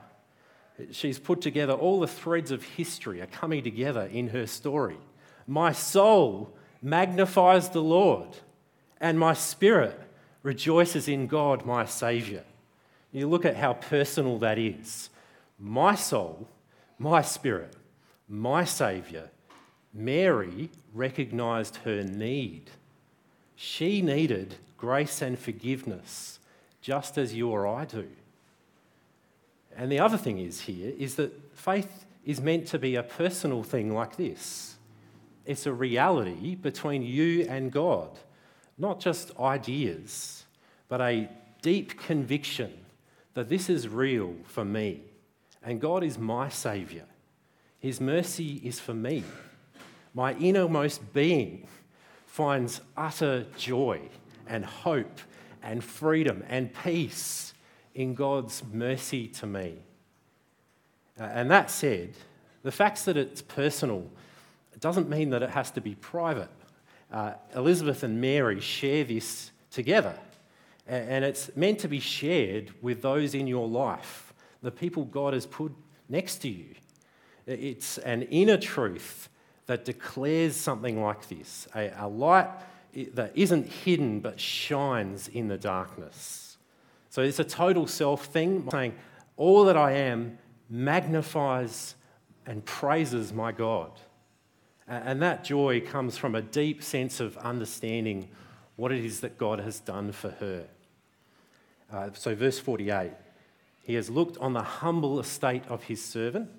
She's 0.91 1.21
put 1.21 1.41
together 1.41 1.73
all 1.73 2.01
the 2.01 2.09
threads 2.09 2.51
of 2.51 2.65
history 2.65 3.23
are 3.23 3.27
coming 3.27 3.63
together 3.63 4.07
in 4.13 4.29
her 4.29 4.47
story. 4.47 4.99
My 5.47 5.71
soul 5.71 6.53
magnifies 6.83 7.69
the 7.69 7.83
Lord, 7.83 8.29
and 9.01 9.19
my 9.19 9.35
spirit 9.35 9.99
rejoices 10.43 11.07
in 11.07 11.29
God, 11.29 11.65
my 11.65 11.85
Saviour. 11.85 12.43
You 13.13 13.29
look 13.29 13.45
at 13.45 13.57
how 13.57 13.75
personal 13.75 14.39
that 14.39 14.59
is. 14.59 15.11
My 15.59 15.95
soul, 15.95 16.49
my 16.99 17.23
spirit, 17.23 17.77
my 18.29 18.65
Saviour. 18.65 19.31
Mary 19.95 20.71
recognised 20.93 21.77
her 21.85 22.03
need. 22.03 22.71
She 23.63 24.01
needed 24.01 24.55
grace 24.79 25.21
and 25.21 25.39
forgiveness, 25.39 26.39
just 26.81 27.19
as 27.19 27.35
you 27.35 27.51
or 27.51 27.67
I 27.67 27.85
do. 27.85 28.09
And 29.77 29.93
the 29.93 29.99
other 29.99 30.17
thing 30.17 30.39
is 30.39 30.63
here 30.63 30.95
is 30.97 31.17
that 31.17 31.31
faith 31.55 32.07
is 32.25 32.41
meant 32.41 32.69
to 32.69 32.79
be 32.79 32.95
a 32.95 33.03
personal 33.03 33.63
thing 33.63 33.93
like 33.93 34.17
this. 34.17 34.77
It's 35.45 35.67
a 35.67 35.75
reality 35.75 36.55
between 36.55 37.03
you 37.03 37.47
and 37.51 37.71
God, 37.71 38.09
not 38.79 38.99
just 38.99 39.39
ideas, 39.39 40.45
but 40.89 41.03
a 41.03 41.29
deep 41.61 42.01
conviction 42.01 42.73
that 43.35 43.51
this 43.51 43.69
is 43.69 43.89
real 43.89 44.37
for 44.47 44.65
me 44.65 45.03
and 45.63 45.83
God 45.83 46.03
is 46.03 46.17
my 46.17 46.49
Saviour. 46.49 47.05
His 47.79 48.01
mercy 48.01 48.59
is 48.65 48.81
for 48.81 48.95
me. 48.95 49.23
My 50.15 50.33
innermost 50.37 51.13
being 51.13 51.67
finds 52.31 52.81
utter 52.97 53.45
joy 53.57 54.01
and 54.47 54.65
hope 54.65 55.19
and 55.65 55.83
freedom 55.83 56.45
and 56.49 56.73
peace 56.73 57.53
in 57.93 58.15
God's 58.15 58.63
mercy 58.73 59.27
to 59.27 59.47
me. 59.49 59.75
Uh, 61.19 61.25
and 61.25 61.51
that 61.51 61.73
said, 61.73 62.15
the 62.63 62.71
fact 62.71 63.05
that 63.07 63.17
it's 63.17 63.43
personal 63.43 64.09
doesn't 64.79 65.11
mean 65.11 65.31
that 65.31 65.43
it 65.43 65.51
has 65.51 65.73
to 65.73 65.81
be 65.81 65.97
private. 65.97 66.51
Uh, 67.13 67.33
Elizabeth 67.57 68.05
and 68.05 68.21
Mary 68.21 68.61
share 68.61 69.03
this 69.03 69.51
together, 69.73 70.17
and 70.87 71.25
it's 71.25 71.51
meant 71.57 71.81
to 71.81 71.89
be 71.89 71.99
shared 71.99 72.73
with 72.81 73.03
those 73.03 73.35
in 73.35 73.49
your 73.49 73.67
life, 73.67 74.33
the 74.63 74.71
people 74.71 75.05
God 75.05 75.35
has 75.35 75.47
put 75.47 75.73
next 76.09 76.37
to 76.39 76.49
you. 76.49 76.77
It's 77.47 77.99
an 77.99 78.23
inner 78.23 78.57
truth 78.57 79.30
that 79.71 79.85
declares 79.85 80.57
something 80.57 81.01
like 81.01 81.29
this 81.29 81.69
a, 81.77 81.93
a 81.97 82.09
light 82.09 82.49
that 83.15 83.31
isn't 83.37 83.69
hidden 83.69 84.19
but 84.19 84.41
shines 84.41 85.29
in 85.29 85.47
the 85.47 85.57
darkness. 85.57 86.57
So 87.09 87.23
it's 87.23 87.39
a 87.39 87.45
total 87.45 87.87
self 87.87 88.25
thing, 88.25 88.69
saying, 88.69 88.97
All 89.37 89.63
that 89.67 89.77
I 89.77 89.93
am 89.93 90.39
magnifies 90.69 91.95
and 92.47 92.65
praises 92.65 93.33
my 93.33 93.53
God. 93.53 93.93
And 94.89 95.23
that 95.23 95.45
joy 95.45 95.81
comes 95.81 96.19
from 96.19 96.35
a 96.35 96.43
deep 96.43 96.83
sense 96.83 97.21
of 97.21 97.37
understanding 97.37 98.29
what 98.75 98.91
it 98.91 99.05
is 99.05 99.21
that 99.21 99.39
God 99.39 99.61
has 99.61 99.79
done 99.79 100.11
for 100.11 100.31
her. 100.31 100.67
Uh, 101.93 102.11
so, 102.13 102.35
verse 102.35 102.59
48 102.59 103.13
He 103.85 103.95
has 103.95 104.11
looked 104.11 104.37
on 104.39 104.53
the 104.53 104.65
humble 104.65 105.21
estate 105.21 105.63
of 105.69 105.85
his 105.85 106.05
servant, 106.05 106.51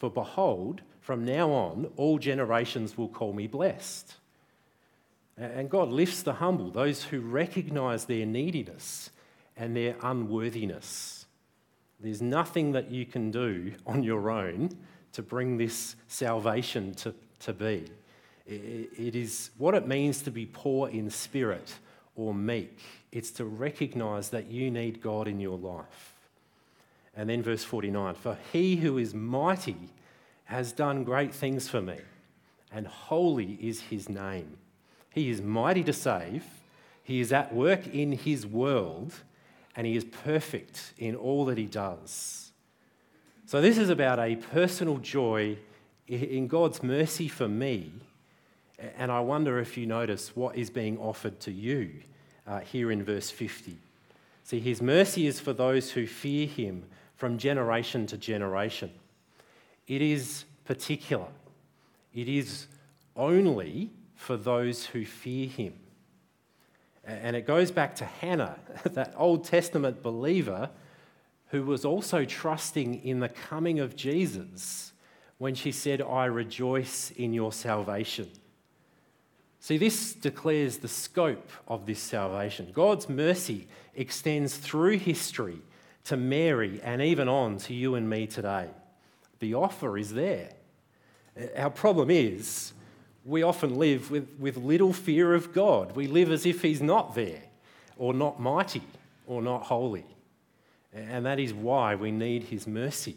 for 0.00 0.10
behold, 0.10 0.82
from 1.02 1.24
now 1.24 1.50
on, 1.50 1.90
all 1.96 2.18
generations 2.18 2.96
will 2.96 3.08
call 3.08 3.32
me 3.32 3.48
blessed. 3.48 4.14
And 5.36 5.68
God 5.68 5.88
lifts 5.88 6.22
the 6.22 6.34
humble, 6.34 6.70
those 6.70 7.02
who 7.02 7.20
recognize 7.20 8.04
their 8.04 8.24
neediness 8.24 9.10
and 9.56 9.76
their 9.76 9.96
unworthiness. 10.00 11.26
There's 11.98 12.22
nothing 12.22 12.72
that 12.72 12.90
you 12.90 13.04
can 13.04 13.32
do 13.32 13.74
on 13.84 14.04
your 14.04 14.30
own 14.30 14.70
to 15.12 15.22
bring 15.22 15.56
this 15.56 15.96
salvation 16.06 16.94
to, 16.94 17.14
to 17.40 17.52
be. 17.52 17.84
It 18.46 19.16
is 19.16 19.50
what 19.58 19.74
it 19.74 19.88
means 19.88 20.22
to 20.22 20.30
be 20.30 20.46
poor 20.46 20.88
in 20.88 21.10
spirit 21.10 21.74
or 22.14 22.32
meek. 22.32 22.78
It's 23.10 23.30
to 23.32 23.44
recognize 23.44 24.28
that 24.30 24.46
you 24.46 24.70
need 24.70 25.00
God 25.00 25.26
in 25.26 25.40
your 25.40 25.58
life. 25.58 26.14
And 27.16 27.28
then 27.28 27.42
verse 27.42 27.64
49 27.64 28.14
For 28.14 28.38
he 28.52 28.76
who 28.76 28.98
is 28.98 29.14
mighty 29.14 29.90
has 30.52 30.70
done 30.72 31.02
great 31.02 31.34
things 31.34 31.68
for 31.68 31.80
me, 31.80 31.96
and 32.70 32.86
holy 32.86 33.54
is 33.54 33.80
his 33.80 34.08
name. 34.08 34.58
He 35.10 35.30
is 35.30 35.40
mighty 35.40 35.82
to 35.84 35.92
save, 35.92 36.44
he 37.02 37.20
is 37.20 37.32
at 37.32 37.54
work 37.54 37.86
in 37.86 38.12
his 38.12 38.46
world, 38.46 39.14
and 39.74 39.86
he 39.86 39.96
is 39.96 40.04
perfect 40.04 40.92
in 40.98 41.16
all 41.16 41.46
that 41.46 41.58
he 41.58 41.66
does. 41.66 42.52
So, 43.46 43.60
this 43.60 43.78
is 43.78 43.90
about 43.90 44.18
a 44.18 44.36
personal 44.36 44.98
joy 44.98 45.58
in 46.06 46.46
God's 46.46 46.82
mercy 46.82 47.28
for 47.28 47.48
me. 47.48 47.92
And 48.98 49.10
I 49.10 49.20
wonder 49.20 49.58
if 49.58 49.76
you 49.76 49.86
notice 49.86 50.34
what 50.36 50.56
is 50.56 50.68
being 50.68 50.98
offered 50.98 51.38
to 51.40 51.52
you 51.52 52.02
uh, 52.46 52.60
here 52.60 52.90
in 52.90 53.04
verse 53.04 53.30
50. 53.30 53.78
See, 54.44 54.60
his 54.60 54.82
mercy 54.82 55.26
is 55.26 55.40
for 55.40 55.52
those 55.52 55.92
who 55.92 56.06
fear 56.06 56.46
him 56.46 56.84
from 57.16 57.38
generation 57.38 58.06
to 58.08 58.18
generation. 58.18 58.90
It 59.92 60.00
is 60.00 60.46
particular, 60.64 61.26
it 62.14 62.26
is 62.26 62.66
only 63.14 63.90
for 64.14 64.38
those 64.38 64.86
who 64.86 65.04
fear 65.04 65.46
him. 65.46 65.74
And 67.04 67.36
it 67.36 67.46
goes 67.46 67.70
back 67.70 67.96
to 67.96 68.06
Hannah, 68.06 68.58
that 68.84 69.12
Old 69.18 69.44
Testament 69.44 70.02
believer 70.02 70.70
who 71.48 71.64
was 71.64 71.84
also 71.84 72.24
trusting 72.24 73.04
in 73.04 73.20
the 73.20 73.28
coming 73.28 73.80
of 73.80 73.94
Jesus 73.94 74.94
when 75.36 75.54
she 75.54 75.70
said, 75.70 76.00
I 76.00 76.24
rejoice 76.24 77.10
in 77.10 77.34
your 77.34 77.52
salvation. 77.52 78.30
See, 79.60 79.76
this 79.76 80.14
declares 80.14 80.78
the 80.78 80.88
scope 80.88 81.50
of 81.68 81.84
this 81.84 82.00
salvation. 82.00 82.70
God's 82.72 83.10
mercy 83.10 83.68
extends 83.94 84.56
through 84.56 85.00
history 85.00 85.58
to 86.04 86.16
Mary 86.16 86.80
and 86.82 87.02
even 87.02 87.28
on 87.28 87.58
to 87.58 87.74
you 87.74 87.94
and 87.94 88.08
me 88.08 88.26
today. 88.26 88.70
The 89.42 89.54
offer 89.54 89.98
is 89.98 90.14
there. 90.14 90.50
Uh, 91.36 91.46
our 91.56 91.70
problem 91.70 92.12
is 92.12 92.72
we 93.24 93.42
often 93.42 93.74
live 93.74 94.08
with, 94.08 94.28
with 94.38 94.56
little 94.56 94.92
fear 94.92 95.34
of 95.34 95.52
God. 95.52 95.96
We 95.96 96.06
live 96.06 96.30
as 96.30 96.46
if 96.46 96.62
He's 96.62 96.80
not 96.80 97.16
there, 97.16 97.42
or 97.96 98.14
not 98.14 98.38
mighty, 98.38 98.84
or 99.26 99.42
not 99.42 99.64
holy. 99.64 100.06
And 100.92 101.26
that 101.26 101.40
is 101.40 101.52
why 101.52 101.96
we 101.96 102.12
need 102.12 102.44
His 102.44 102.68
mercy. 102.68 103.16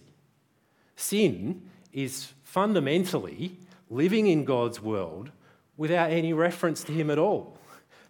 Sin 0.96 1.62
is 1.94 2.34
fundamentally 2.44 3.60
living 3.92 4.26
in 4.26 4.46
God's 4.46 4.82
world 4.82 5.30
without 5.78 6.10
any 6.10 6.34
reference 6.34 6.84
to 6.86 6.92
Him 6.92 7.12
at 7.12 7.20
all, 7.20 7.56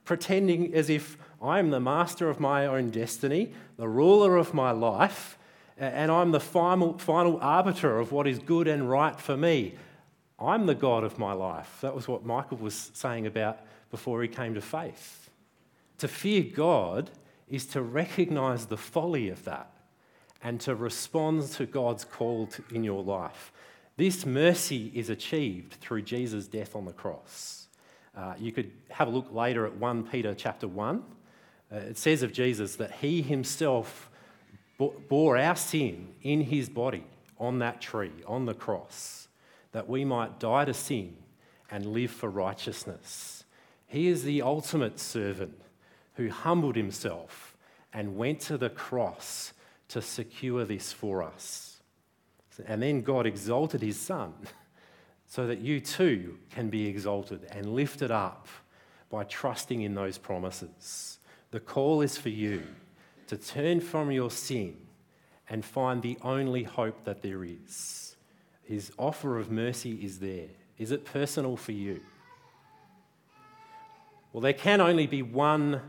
pretending 0.05 0.73
as 0.73 0.89
if 0.89 1.17
I 1.41 1.59
am 1.59 1.69
the 1.69 1.81
master 1.81 2.29
of 2.29 2.39
my 2.39 2.65
own 2.65 2.91
destiny, 2.91 3.51
the 3.75 3.89
ruler 3.89 4.37
of 4.37 4.53
my 4.53 4.71
life, 4.71 5.37
and 5.77 6.11
I'm 6.11 6.31
the 6.31 6.39
final, 6.39 6.97
final 6.97 7.39
arbiter 7.41 7.99
of 7.99 8.11
what 8.11 8.27
is 8.27 8.39
good 8.39 8.67
and 8.67 8.89
right 8.89 9.19
for 9.19 9.35
me. 9.35 9.75
I'm 10.39 10.65
the 10.65 10.75
God 10.75 11.03
of 11.03 11.17
my 11.17 11.33
life. 11.33 11.77
That 11.81 11.95
was 11.95 12.07
what 12.07 12.25
Michael 12.25 12.57
was 12.57 12.91
saying 12.93 13.25
about 13.25 13.59
before 13.91 14.21
he 14.21 14.27
came 14.27 14.53
to 14.55 14.61
faith. 14.61 15.29
To 15.99 16.07
fear 16.07 16.43
God 16.43 17.11
is 17.47 17.65
to 17.67 17.81
recognize 17.81 18.65
the 18.65 18.77
folly 18.77 19.29
of 19.29 19.43
that 19.45 19.71
and 20.43 20.59
to 20.61 20.75
respond 20.75 21.43
to 21.53 21.65
God's 21.65 22.03
call 22.03 22.47
to, 22.47 22.63
in 22.71 22.83
your 22.83 23.03
life. 23.03 23.51
This 23.97 24.25
mercy 24.25 24.91
is 24.93 25.09
achieved 25.09 25.73
through 25.75 26.01
Jesus' 26.01 26.47
death 26.47 26.75
on 26.75 26.85
the 26.85 26.91
cross. 26.91 27.67
Uh, 28.15 28.33
you 28.37 28.51
could 28.51 28.71
have 28.89 29.07
a 29.07 29.11
look 29.11 29.33
later 29.33 29.65
at 29.65 29.75
1 29.75 30.07
Peter 30.07 30.33
chapter 30.33 30.67
1. 30.67 31.03
Uh, 31.71 31.75
it 31.77 31.97
says 31.97 32.21
of 32.23 32.33
Jesus 32.33 32.75
that 32.75 32.91
he 32.91 33.21
himself 33.21 34.09
bore 34.77 35.37
our 35.37 35.55
sin 35.55 36.09
in 36.21 36.41
his 36.41 36.69
body 36.69 37.03
on 37.37 37.59
that 37.59 37.81
tree, 37.81 38.11
on 38.27 38.45
the 38.45 38.53
cross 38.53 39.27
that 39.71 39.89
we 39.89 40.05
might 40.05 40.39
die 40.39 40.63
to 40.63 40.73
sin 40.73 41.15
and 41.69 41.85
live 41.85 42.11
for 42.11 42.29
righteousness. 42.29 43.43
He 43.87 44.07
is 44.07 44.23
the 44.23 44.41
ultimate 44.41 44.99
servant 44.99 45.59
who 46.15 46.29
humbled 46.29 46.75
himself 46.75 47.55
and 47.93 48.15
went 48.15 48.39
to 48.41 48.57
the 48.57 48.69
cross 48.69 49.53
to 49.89 50.01
secure 50.01 50.63
this 50.63 50.93
for 50.93 51.21
us. 51.21 51.81
And 52.65 52.81
then 52.81 53.01
God 53.01 53.25
exalted 53.25 53.81
his 53.81 53.99
Son 53.99 54.33
so 55.27 55.45
that 55.47 55.59
you 55.59 55.81
too 55.81 56.37
can 56.51 56.69
be 56.69 56.87
exalted 56.87 57.45
and 57.51 57.73
lifted 57.73 58.11
up 58.11 58.47
by 59.09 59.25
trusting 59.25 59.81
in 59.81 59.93
those 59.93 60.17
promises. 60.17 61.19
The 61.51 61.59
call 61.59 62.01
is 62.01 62.17
for 62.17 62.29
you 62.29 62.63
to 63.27 63.37
turn 63.37 63.79
from 63.79 64.11
your 64.11 64.31
sin 64.31 64.77
and 65.49 65.63
find 65.63 66.01
the 66.01 66.17
only 66.21 66.63
hope 66.63 67.03
that 67.05 67.21
there 67.21 67.43
is 67.43 68.05
his 68.65 68.91
offer 68.97 69.37
of 69.37 69.51
mercy 69.51 70.03
is 70.03 70.19
there. 70.19 70.47
Is 70.77 70.91
it 70.91 71.05
personal 71.05 71.55
for 71.55 71.71
you? 71.71 72.01
Well, 74.33 74.41
there 74.41 74.53
can 74.53 74.81
only 74.81 75.07
be 75.07 75.21
one 75.21 75.81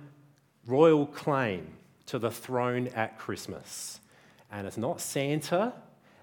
royal 0.67 1.07
claim 1.07 1.73
to 2.07 2.19
the 2.19 2.31
throne 2.31 2.89
at 2.89 3.19
Christmas, 3.19 3.99
and 4.53 4.67
it's 4.67 4.77
not 4.77 5.01
Santa 5.01 5.73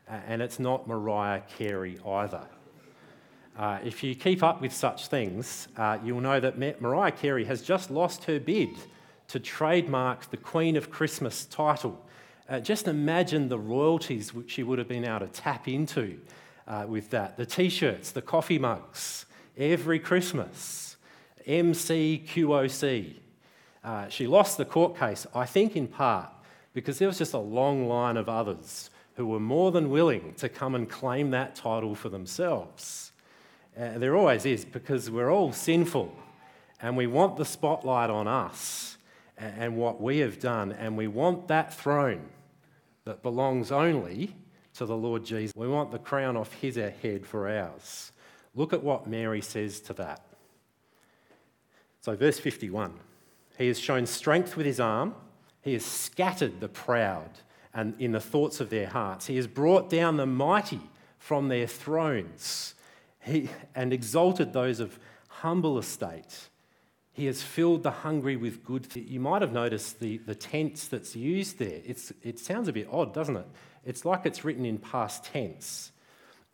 and 0.08 0.42
it's 0.42 0.60
not 0.60 0.88
Mariah 0.88 1.42
Carey 1.58 1.98
either. 2.06 2.46
Uh, 3.58 3.80
if 3.84 4.04
you 4.04 4.16
keep 4.16 4.44
up 4.44 4.62
with 4.62 4.74
such 4.74 5.08
things, 5.08 5.68
uh, 5.78 5.98
you'll 6.04 6.22
know 6.22 6.40
that 6.40 6.58
Mariah 6.82 7.12
Carey 7.12 7.46
has 7.46 7.62
just 7.62 7.90
lost 7.90 8.26
her 8.26 8.40
bid 8.40 8.70
to 9.28 9.40
trademark 9.40 10.30
the 10.30 10.38
Queen 10.38 10.76
of 10.76 10.90
Christmas 10.90 11.46
title. 11.46 12.04
Uh, 12.50 12.60
just 12.60 12.88
imagine 12.88 13.50
the 13.50 13.58
royalties 13.58 14.34
which 14.34 14.52
she 14.52 14.64
would 14.64 14.80
have 14.80 14.88
been 14.88 15.06
able 15.06 15.20
to 15.22 15.28
tap 15.28 15.68
into 15.68 16.20
uh, 16.68 16.86
with 16.88 17.10
that. 17.12 17.38
The 17.38 17.46
t 17.46 17.70
shirts, 17.70 18.12
the 18.12 18.22
coffee 18.22 18.60
mugs, 18.60 19.26
every 19.58 20.00
Christmas, 20.00 20.98
MCQOC. 21.48 23.16
Uh, 23.84 24.08
she 24.08 24.28
lost 24.28 24.58
the 24.58 24.66
court 24.66 24.98
case, 24.98 25.28
I 25.34 25.46
think, 25.46 25.76
in 25.76 25.88
part 25.88 26.30
because 26.74 27.00
there 27.00 27.08
was 27.08 27.18
just 27.18 27.34
a 27.34 27.40
long 27.40 27.88
line 27.88 28.18
of 28.18 28.28
others 28.28 28.90
who 29.16 29.28
were 29.28 29.40
more 29.40 29.72
than 29.72 29.90
willing 29.90 30.34
to 30.36 30.50
come 30.50 30.74
and 30.74 30.90
claim 30.90 31.30
that 31.32 31.56
title 31.56 31.94
for 31.94 32.10
themselves. 32.10 33.12
Uh, 33.78 33.98
there 33.98 34.16
always 34.16 34.46
is 34.46 34.66
because 34.66 35.10
we're 35.10 35.32
all 35.32 35.52
sinful 35.52 36.14
and 36.82 36.98
we 36.98 37.08
want 37.08 37.38
the 37.38 37.46
spotlight 37.46 38.10
on 38.10 38.28
us 38.28 38.93
and 39.58 39.78
what 39.78 40.02
we 40.02 40.20
have 40.20 40.40
done, 40.40 40.72
and 40.72 40.98
we 40.98 41.08
want 41.08 41.48
that 41.48 41.74
throne 41.74 42.30
that 43.06 43.22
belongs 43.22 43.72
only 43.72 44.36
to 44.76 44.86
the 44.86 44.96
Lord 44.96 45.26
Jesus. 45.26 45.56
We 45.56 45.68
want 45.68 45.92
the 45.92 46.00
crown 46.00 46.38
off 46.38 46.54
his 46.54 46.76
head 46.76 47.26
for 47.26 47.50
ours. 47.50 48.12
Look 48.56 48.74
at 48.74 48.84
what 48.84 49.08
Mary 49.08 49.42
says 49.42 49.80
to 49.82 49.94
that. 49.94 50.22
So, 52.02 52.16
verse 52.16 52.40
51 52.40 52.94
He 53.58 53.68
has 53.68 53.80
shown 53.80 54.06
strength 54.06 54.56
with 54.56 54.66
his 54.66 54.80
arm, 54.80 55.16
He 55.62 55.74
has 55.74 55.86
scattered 55.86 56.60
the 56.60 56.70
proud 56.70 57.30
and 57.74 57.96
in 58.00 58.12
the 58.12 58.20
thoughts 58.20 58.60
of 58.60 58.70
their 58.70 58.88
hearts. 58.88 59.26
He 59.28 59.36
has 59.38 59.48
brought 59.48 59.90
down 59.90 60.18
the 60.18 60.26
mighty 60.26 60.82
from 61.18 61.48
their 61.48 61.66
thrones 61.68 62.76
he, 63.24 63.50
and 63.74 63.92
exalted 63.94 64.54
those 64.54 64.80
of 64.80 65.00
humble 65.28 65.78
estate. 65.78 66.50
He 67.14 67.28
has 67.28 67.44
filled 67.44 67.84
the 67.84 67.92
hungry 67.92 68.36
with 68.36 68.66
good. 68.66 68.88
You 68.96 69.20
might 69.20 69.44
have 69.44 69.54
noticed 69.54 70.00
the, 70.00 70.18
the 70.18 70.34
tense 70.34 70.88
that's 70.88 71.16
used 71.16 71.60
there. 71.60 71.80
It's, 71.86 72.12
it 72.24 72.40
sounds 72.40 72.68
a 72.68 72.74
bit 72.74 72.88
odd, 72.92 73.14
doesn't 73.14 73.38
it? 73.38 73.48
It's 73.86 74.04
like 74.04 74.26
it's 74.26 74.44
written 74.44 74.66
in 74.66 74.80
past 74.80 75.26
tense. 75.26 75.92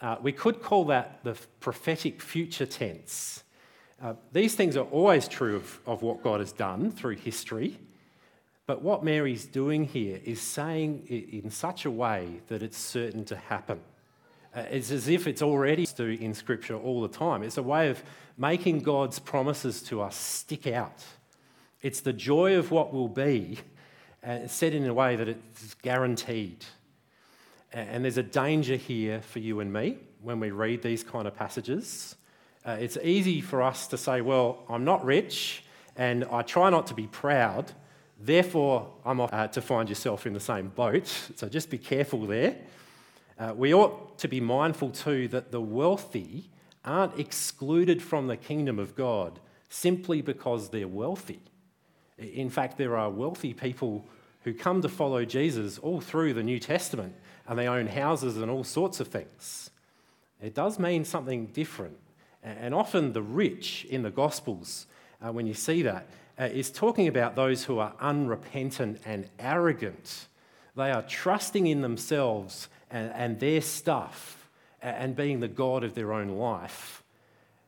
Uh, 0.02 0.18
we 0.22 0.34
could 0.34 0.62
call 0.62 0.86
that 0.86 1.24
the 1.24 1.38
prophetic 1.62 2.22
future 2.22 2.66
tense. 2.66 3.44
Uh, 4.02 4.14
these 4.34 4.56
things 4.56 4.76
are 4.76 4.86
always 4.86 5.28
true 5.28 5.56
of, 5.56 5.80
of 5.86 6.02
what 6.02 6.24
God 6.24 6.40
has 6.40 6.52
done 6.52 6.92
through 6.92 7.16
history. 7.16 7.78
But 8.66 8.82
what 8.82 9.04
Mary's 9.04 9.46
doing 9.46 9.86
here 9.86 10.20
is 10.24 10.42
saying 10.42 11.06
it 11.08 11.44
in 11.44 11.50
such 11.50 11.86
a 11.86 11.92
way 11.92 12.42
that 12.50 12.62
it's 12.62 12.78
certain 12.78 13.26
to 13.26 13.36
happen. 13.36 13.80
Uh, 14.56 14.62
it's 14.72 14.92
as 14.92 15.08
if 15.08 15.28
it's 15.28 15.42
already 15.42 15.88
in 16.00 16.34
Scripture 16.34 16.76
all 16.76 17.02
the 17.02 17.08
time. 17.08 17.44
It's 17.44 17.58
a 17.58 17.64
way 17.64 17.90
of 17.90 18.04
making 18.38 18.80
God's 18.80 19.20
promises 19.20 19.82
to 19.84 20.02
us 20.02 20.16
stick 20.16 20.68
out. 20.68 21.04
It's 21.82 22.02
the 22.02 22.14
joy 22.14 22.58
of 22.58 22.72
what 22.72 22.94
will 22.94 23.08
be, 23.08 23.60
uh, 24.26 24.48
said 24.48 24.74
in 24.74 24.86
a 24.88 24.94
way 24.94 25.16
that 25.16 25.28
it's 25.28 25.74
guaranteed. 25.76 26.66
And 27.72 28.04
there's 28.04 28.18
a 28.18 28.24
danger 28.24 28.76
here 28.76 29.22
for 29.22 29.40
you 29.40 29.60
and 29.60 29.72
me 29.72 29.98
when 30.22 30.40
we 30.40 30.50
read 30.50 30.82
these 30.82 31.04
kind 31.04 31.28
of 31.28 31.36
passages. 31.36 32.16
Uh, 32.66 32.78
it's 32.80 32.98
easy 33.04 33.42
for 33.42 33.62
us 33.62 33.88
to 33.88 33.98
say, 33.98 34.22
well, 34.22 34.64
I'm 34.68 34.84
not 34.84 35.06
rich 35.06 35.64
and 35.96 36.26
I 36.26 36.42
try 36.42 36.70
not 36.70 36.88
to 36.88 36.94
be 36.94 37.08
proud, 37.08 37.74
Therefore, 38.20 38.92
I'm 39.06 39.22
off 39.22 39.34
uh, 39.34 39.48
to 39.48 39.62
find 39.62 39.88
yourself 39.88 40.28
in 40.28 40.34
the 40.34 40.42
same 40.42 40.68
boat, 40.70 41.08
so 41.36 41.48
just 41.48 41.70
be 41.70 41.78
careful 41.78 42.26
there. 42.26 42.58
Uh, 43.40 43.54
we 43.56 43.74
ought 43.74 44.18
to 44.18 44.28
be 44.28 44.42
mindful 44.42 44.90
too 44.90 45.30
that 45.30 45.52
the 45.52 45.62
wealthy 45.62 46.50
aren't 46.84 47.18
excluded 47.18 48.04
from 48.04 48.28
the 48.28 48.36
kingdom 48.36 48.78
of 48.78 48.96
God 48.96 49.40
simply 49.70 50.22
because 50.22 50.70
they're 50.70 50.88
wealthy. 50.88 51.40
In 52.18 52.50
fact, 52.50 52.78
there 52.78 52.98
are 52.98 53.10
wealthy 53.10 53.54
people 53.54 54.06
who 54.44 54.54
come 54.54 54.82
to 54.82 54.90
follow 54.90 55.24
Jesus 55.24 55.78
all 55.78 56.02
through 56.02 56.34
the 56.34 56.44
New 56.44 56.60
Testament 56.60 57.16
and 57.48 57.58
they 57.58 57.68
own 57.68 57.88
houses 57.88 58.38
and 58.38 58.52
all 58.52 58.66
sorts 58.66 59.00
of 59.00 59.08
things. 59.08 59.70
It 60.42 60.54
does 60.54 60.78
mean 60.78 61.06
something 61.06 61.48
different. 61.48 61.98
And 62.44 62.74
often 62.74 63.14
the 63.14 63.22
rich 63.22 63.86
in 63.90 64.04
the 64.04 64.12
Gospels, 64.12 64.86
uh, 65.22 65.32
when 65.32 65.46
you 65.48 65.54
see 65.54 65.82
that, 65.84 66.08
uh, 66.40 66.46
is 66.46 66.72
talking 66.72 67.08
about 67.08 67.36
those 67.36 67.66
who 67.66 67.80
are 67.80 67.94
unrepentant 68.00 69.02
and 69.06 69.30
arrogant. 69.40 70.28
They 70.76 70.92
are 70.92 71.02
trusting 71.02 71.68
in 71.68 71.82
themselves 71.82 72.70
and, 72.92 73.12
and 73.14 73.40
their 73.40 73.62
stuff 73.62 74.50
and 74.82 75.16
being 75.16 75.40
the 75.40 75.48
God 75.48 75.84
of 75.84 75.94
their 75.94 76.14
own 76.14 76.30
life. 76.30 77.04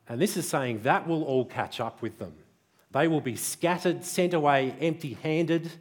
And 0.08 0.20
this 0.20 0.36
is 0.36 0.48
saying 0.48 0.82
that 0.82 1.06
will 1.06 1.22
all 1.22 1.44
catch 1.44 1.80
up 1.80 2.02
with 2.02 2.18
them. 2.18 2.34
They 2.90 3.08
will 3.08 3.20
be 3.20 3.36
scattered, 3.36 4.04
sent 4.04 4.34
away 4.34 4.74
empty 4.80 5.14
handed. 5.22 5.72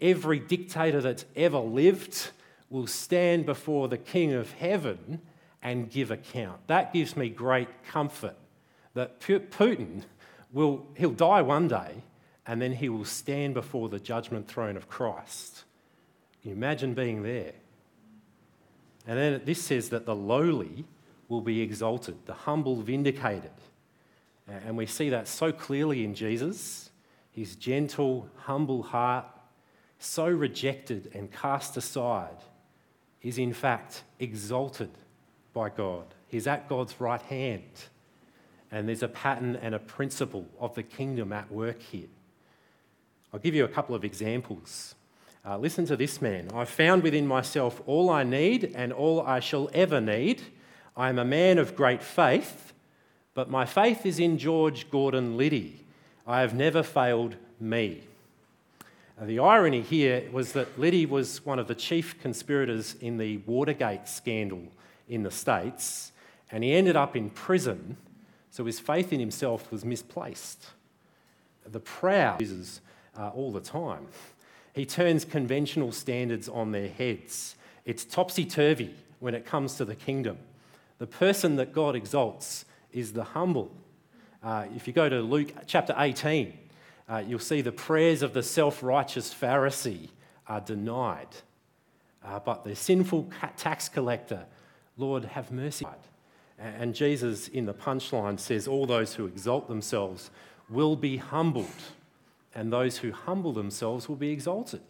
Every 0.00 0.38
dictator 0.38 1.00
that's 1.00 1.24
ever 1.36 1.58
lived 1.58 2.30
will 2.70 2.86
stand 2.86 3.46
before 3.46 3.88
the 3.88 3.98
King 3.98 4.32
of 4.32 4.52
heaven 4.52 5.20
and 5.62 5.90
give 5.90 6.10
account. 6.10 6.66
That 6.66 6.92
gives 6.92 7.16
me 7.16 7.28
great 7.28 7.68
comfort 7.84 8.36
that 8.94 9.20
Putin 9.20 10.02
will, 10.52 10.86
he'll 10.96 11.10
die 11.10 11.42
one 11.42 11.68
day, 11.68 12.02
and 12.46 12.60
then 12.60 12.72
he 12.72 12.88
will 12.88 13.04
stand 13.04 13.54
before 13.54 13.88
the 13.88 14.00
judgment 14.00 14.48
throne 14.48 14.76
of 14.76 14.88
Christ. 14.88 15.64
You 16.42 16.52
imagine 16.52 16.94
being 16.94 17.22
there. 17.22 17.52
And 19.06 19.18
then 19.18 19.40
this 19.44 19.62
says 19.62 19.88
that 19.88 20.06
the 20.06 20.14
lowly 20.14 20.84
will 21.28 21.40
be 21.40 21.60
exalted, 21.60 22.16
the 22.26 22.34
humble 22.34 22.76
vindicated. 22.82 23.50
And 24.46 24.76
we 24.76 24.86
see 24.86 25.10
that 25.10 25.28
so 25.28 25.52
clearly 25.52 26.04
in 26.04 26.14
Jesus. 26.14 26.90
His 27.30 27.56
gentle, 27.56 28.28
humble 28.36 28.82
heart, 28.82 29.26
so 29.98 30.26
rejected 30.26 31.10
and 31.14 31.32
cast 31.32 31.76
aside, 31.76 32.36
is 33.22 33.38
in 33.38 33.52
fact 33.52 34.02
exalted 34.18 34.90
by 35.52 35.68
God. 35.68 36.06
He's 36.28 36.46
at 36.46 36.68
God's 36.68 37.00
right 37.00 37.22
hand. 37.22 37.70
And 38.70 38.88
there's 38.88 39.02
a 39.02 39.08
pattern 39.08 39.56
and 39.56 39.74
a 39.74 39.78
principle 39.78 40.46
of 40.58 40.74
the 40.74 40.82
kingdom 40.82 41.32
at 41.32 41.50
work 41.50 41.80
here. 41.80 42.08
I'll 43.32 43.40
give 43.40 43.54
you 43.54 43.64
a 43.64 43.68
couple 43.68 43.94
of 43.94 44.04
examples. 44.04 44.94
Uh, 45.44 45.58
listen 45.58 45.84
to 45.86 45.96
this 45.96 46.22
man. 46.22 46.48
I 46.54 46.64
found 46.64 47.02
within 47.02 47.26
myself 47.26 47.82
all 47.86 48.10
I 48.10 48.22
need 48.22 48.72
and 48.76 48.92
all 48.92 49.20
I 49.22 49.40
shall 49.40 49.68
ever 49.74 50.00
need. 50.00 50.40
I 50.96 51.08
am 51.08 51.18
a 51.18 51.24
man 51.24 51.58
of 51.58 51.74
great 51.74 52.00
faith, 52.00 52.72
but 53.34 53.50
my 53.50 53.66
faith 53.66 54.06
is 54.06 54.20
in 54.20 54.38
George 54.38 54.88
Gordon 54.88 55.36
Liddy. 55.36 55.84
I 56.28 56.42
have 56.42 56.54
never 56.54 56.84
failed 56.84 57.34
me. 57.58 58.02
Uh, 59.20 59.24
the 59.26 59.40
irony 59.40 59.80
here 59.80 60.22
was 60.30 60.52
that 60.52 60.78
Liddy 60.78 61.06
was 61.06 61.44
one 61.44 61.58
of 61.58 61.66
the 61.66 61.74
chief 61.74 62.20
conspirators 62.20 62.94
in 63.00 63.18
the 63.18 63.38
Watergate 63.38 64.06
scandal 64.08 64.62
in 65.08 65.24
the 65.24 65.30
States, 65.32 66.12
and 66.52 66.62
he 66.62 66.72
ended 66.72 66.94
up 66.94 67.16
in 67.16 67.30
prison, 67.30 67.96
so 68.50 68.64
his 68.64 68.78
faith 68.78 69.12
in 69.12 69.18
himself 69.18 69.72
was 69.72 69.84
misplaced. 69.84 70.66
The 71.66 71.80
proud 71.80 72.40
uh, 73.18 73.28
all 73.30 73.50
the 73.50 73.60
time. 73.60 74.06
He 74.72 74.86
turns 74.86 75.24
conventional 75.24 75.92
standards 75.92 76.48
on 76.48 76.72
their 76.72 76.88
heads. 76.88 77.56
It's 77.84 78.04
topsy 78.04 78.44
turvy 78.44 78.94
when 79.20 79.34
it 79.34 79.44
comes 79.44 79.74
to 79.76 79.84
the 79.84 79.94
kingdom. 79.94 80.38
The 80.98 81.06
person 81.06 81.56
that 81.56 81.72
God 81.72 81.94
exalts 81.94 82.64
is 82.92 83.12
the 83.12 83.24
humble. 83.24 83.70
Uh, 84.42 84.66
if 84.74 84.86
you 84.86 84.92
go 84.92 85.08
to 85.08 85.20
Luke 85.20 85.52
chapter 85.66 85.94
18, 85.96 86.58
uh, 87.08 87.22
you'll 87.26 87.38
see 87.38 87.60
the 87.60 87.72
prayers 87.72 88.22
of 88.22 88.32
the 88.32 88.42
self 88.42 88.82
righteous 88.82 89.34
Pharisee 89.34 90.08
are 90.48 90.60
denied. 90.60 91.28
Uh, 92.24 92.38
but 92.38 92.64
the 92.64 92.74
sinful 92.74 93.30
tax 93.56 93.88
collector, 93.88 94.44
Lord, 94.96 95.24
have 95.24 95.50
mercy. 95.50 95.86
And 96.58 96.94
Jesus, 96.94 97.48
in 97.48 97.66
the 97.66 97.74
punchline, 97.74 98.38
says, 98.38 98.68
All 98.68 98.86
those 98.86 99.14
who 99.14 99.26
exalt 99.26 99.68
themselves 99.68 100.30
will 100.70 100.94
be 100.94 101.16
humbled 101.16 101.66
and 102.54 102.72
those 102.72 102.98
who 102.98 103.12
humble 103.12 103.52
themselves 103.52 104.08
will 104.08 104.16
be 104.16 104.30
exalted. 104.30 104.80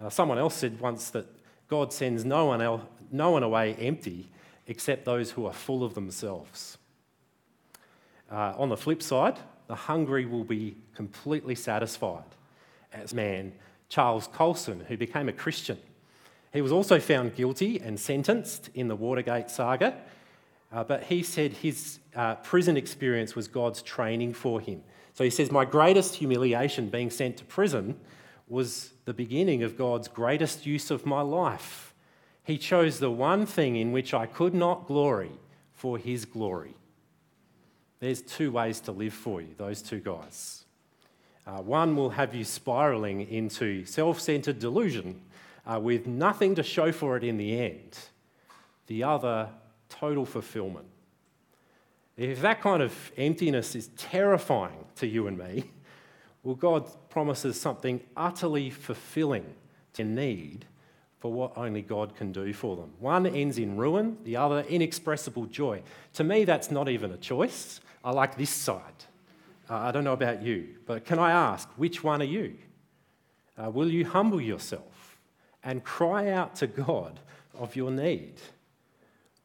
Uh, 0.00 0.10
someone 0.10 0.38
else 0.38 0.54
said 0.54 0.78
once 0.80 1.10
that 1.10 1.26
God 1.68 1.92
sends 1.92 2.24
no 2.24 2.46
one, 2.46 2.60
el- 2.60 2.88
no 3.10 3.30
one 3.30 3.42
away 3.42 3.74
empty 3.74 4.28
except 4.66 5.04
those 5.04 5.30
who 5.30 5.46
are 5.46 5.52
full 5.52 5.82
of 5.82 5.94
themselves. 5.94 6.78
Uh, 8.30 8.52
on 8.56 8.68
the 8.68 8.76
flip 8.76 9.02
side, 9.02 9.38
the 9.68 9.74
hungry 9.74 10.26
will 10.26 10.44
be 10.44 10.76
completely 10.94 11.54
satisfied. 11.54 12.24
As 12.92 13.14
man 13.14 13.52
Charles 13.88 14.26
Colson, 14.28 14.80
who 14.88 14.96
became 14.96 15.28
a 15.28 15.32
Christian, 15.32 15.78
he 16.52 16.60
was 16.60 16.72
also 16.72 16.98
found 16.98 17.36
guilty 17.36 17.80
and 17.80 17.98
sentenced 17.98 18.70
in 18.74 18.88
the 18.88 18.96
Watergate 18.96 19.50
saga, 19.50 19.96
uh, 20.72 20.82
but 20.84 21.04
he 21.04 21.22
said 21.22 21.52
his 21.52 21.98
uh, 22.14 22.36
prison 22.36 22.76
experience 22.76 23.36
was 23.36 23.46
God's 23.46 23.82
training 23.82 24.32
for 24.34 24.60
him 24.60 24.82
so 25.16 25.24
he 25.24 25.30
says, 25.30 25.50
My 25.50 25.64
greatest 25.64 26.16
humiliation, 26.16 26.90
being 26.90 27.08
sent 27.08 27.38
to 27.38 27.44
prison, 27.46 27.98
was 28.48 28.90
the 29.06 29.14
beginning 29.14 29.62
of 29.62 29.78
God's 29.78 30.08
greatest 30.08 30.66
use 30.66 30.90
of 30.90 31.06
my 31.06 31.22
life. 31.22 31.94
He 32.44 32.58
chose 32.58 32.98
the 32.98 33.10
one 33.10 33.46
thing 33.46 33.76
in 33.76 33.92
which 33.92 34.12
I 34.12 34.26
could 34.26 34.52
not 34.52 34.86
glory 34.86 35.32
for 35.72 35.96
his 35.96 36.26
glory. 36.26 36.74
There's 37.98 38.20
two 38.20 38.52
ways 38.52 38.78
to 38.80 38.92
live 38.92 39.14
for 39.14 39.40
you, 39.40 39.54
those 39.56 39.80
two 39.80 40.00
guys. 40.00 40.66
Uh, 41.46 41.62
one 41.62 41.96
will 41.96 42.10
have 42.10 42.34
you 42.34 42.44
spiraling 42.44 43.22
into 43.22 43.86
self 43.86 44.20
centered 44.20 44.58
delusion 44.58 45.18
uh, 45.66 45.80
with 45.80 46.06
nothing 46.06 46.54
to 46.56 46.62
show 46.62 46.92
for 46.92 47.16
it 47.16 47.24
in 47.24 47.38
the 47.38 47.58
end. 47.58 47.98
The 48.86 49.02
other, 49.04 49.48
total 49.88 50.26
fulfillment. 50.26 50.88
If 52.16 52.40
that 52.40 52.62
kind 52.62 52.82
of 52.82 53.12
emptiness 53.16 53.74
is 53.74 53.88
terrifying 53.96 54.86
to 54.96 55.06
you 55.06 55.26
and 55.26 55.36
me, 55.36 55.70
well, 56.42 56.54
God 56.54 56.88
promises 57.10 57.60
something 57.60 58.00
utterly 58.16 58.70
fulfilling 58.70 59.44
to 59.94 60.04
need 60.04 60.64
for 61.18 61.32
what 61.32 61.56
only 61.56 61.82
God 61.82 62.14
can 62.14 62.32
do 62.32 62.52
for 62.52 62.76
them. 62.76 62.92
One 63.00 63.26
ends 63.26 63.58
in 63.58 63.76
ruin, 63.76 64.18
the 64.24 64.36
other 64.36 64.60
inexpressible 64.60 65.46
joy. 65.46 65.82
To 66.14 66.24
me, 66.24 66.44
that's 66.44 66.70
not 66.70 66.88
even 66.88 67.10
a 67.10 67.16
choice. 67.16 67.80
I 68.04 68.12
like 68.12 68.36
this 68.36 68.50
side. 68.50 69.04
Uh, 69.68 69.76
I 69.76 69.90
don't 69.90 70.04
know 70.04 70.12
about 70.12 70.42
you, 70.42 70.76
but 70.86 71.04
can 71.04 71.18
I 71.18 71.32
ask, 71.32 71.68
which 71.76 72.04
one 72.04 72.22
are 72.22 72.26
you? 72.26 72.56
Uh, 73.58 73.70
will 73.70 73.90
you 73.90 74.06
humble 74.06 74.40
yourself 74.40 75.18
and 75.64 75.82
cry 75.82 76.30
out 76.30 76.54
to 76.56 76.66
God 76.66 77.18
of 77.58 77.74
your 77.74 77.90
need? 77.90 78.34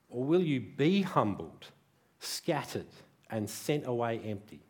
Or 0.09 0.23
will 0.23 0.43
you 0.43 0.59
be 0.59 1.01
humbled 1.01 1.67
scattered, 2.21 2.85
and 3.29 3.49
sent 3.49 3.85
away 3.87 4.21
empty. 4.23 4.61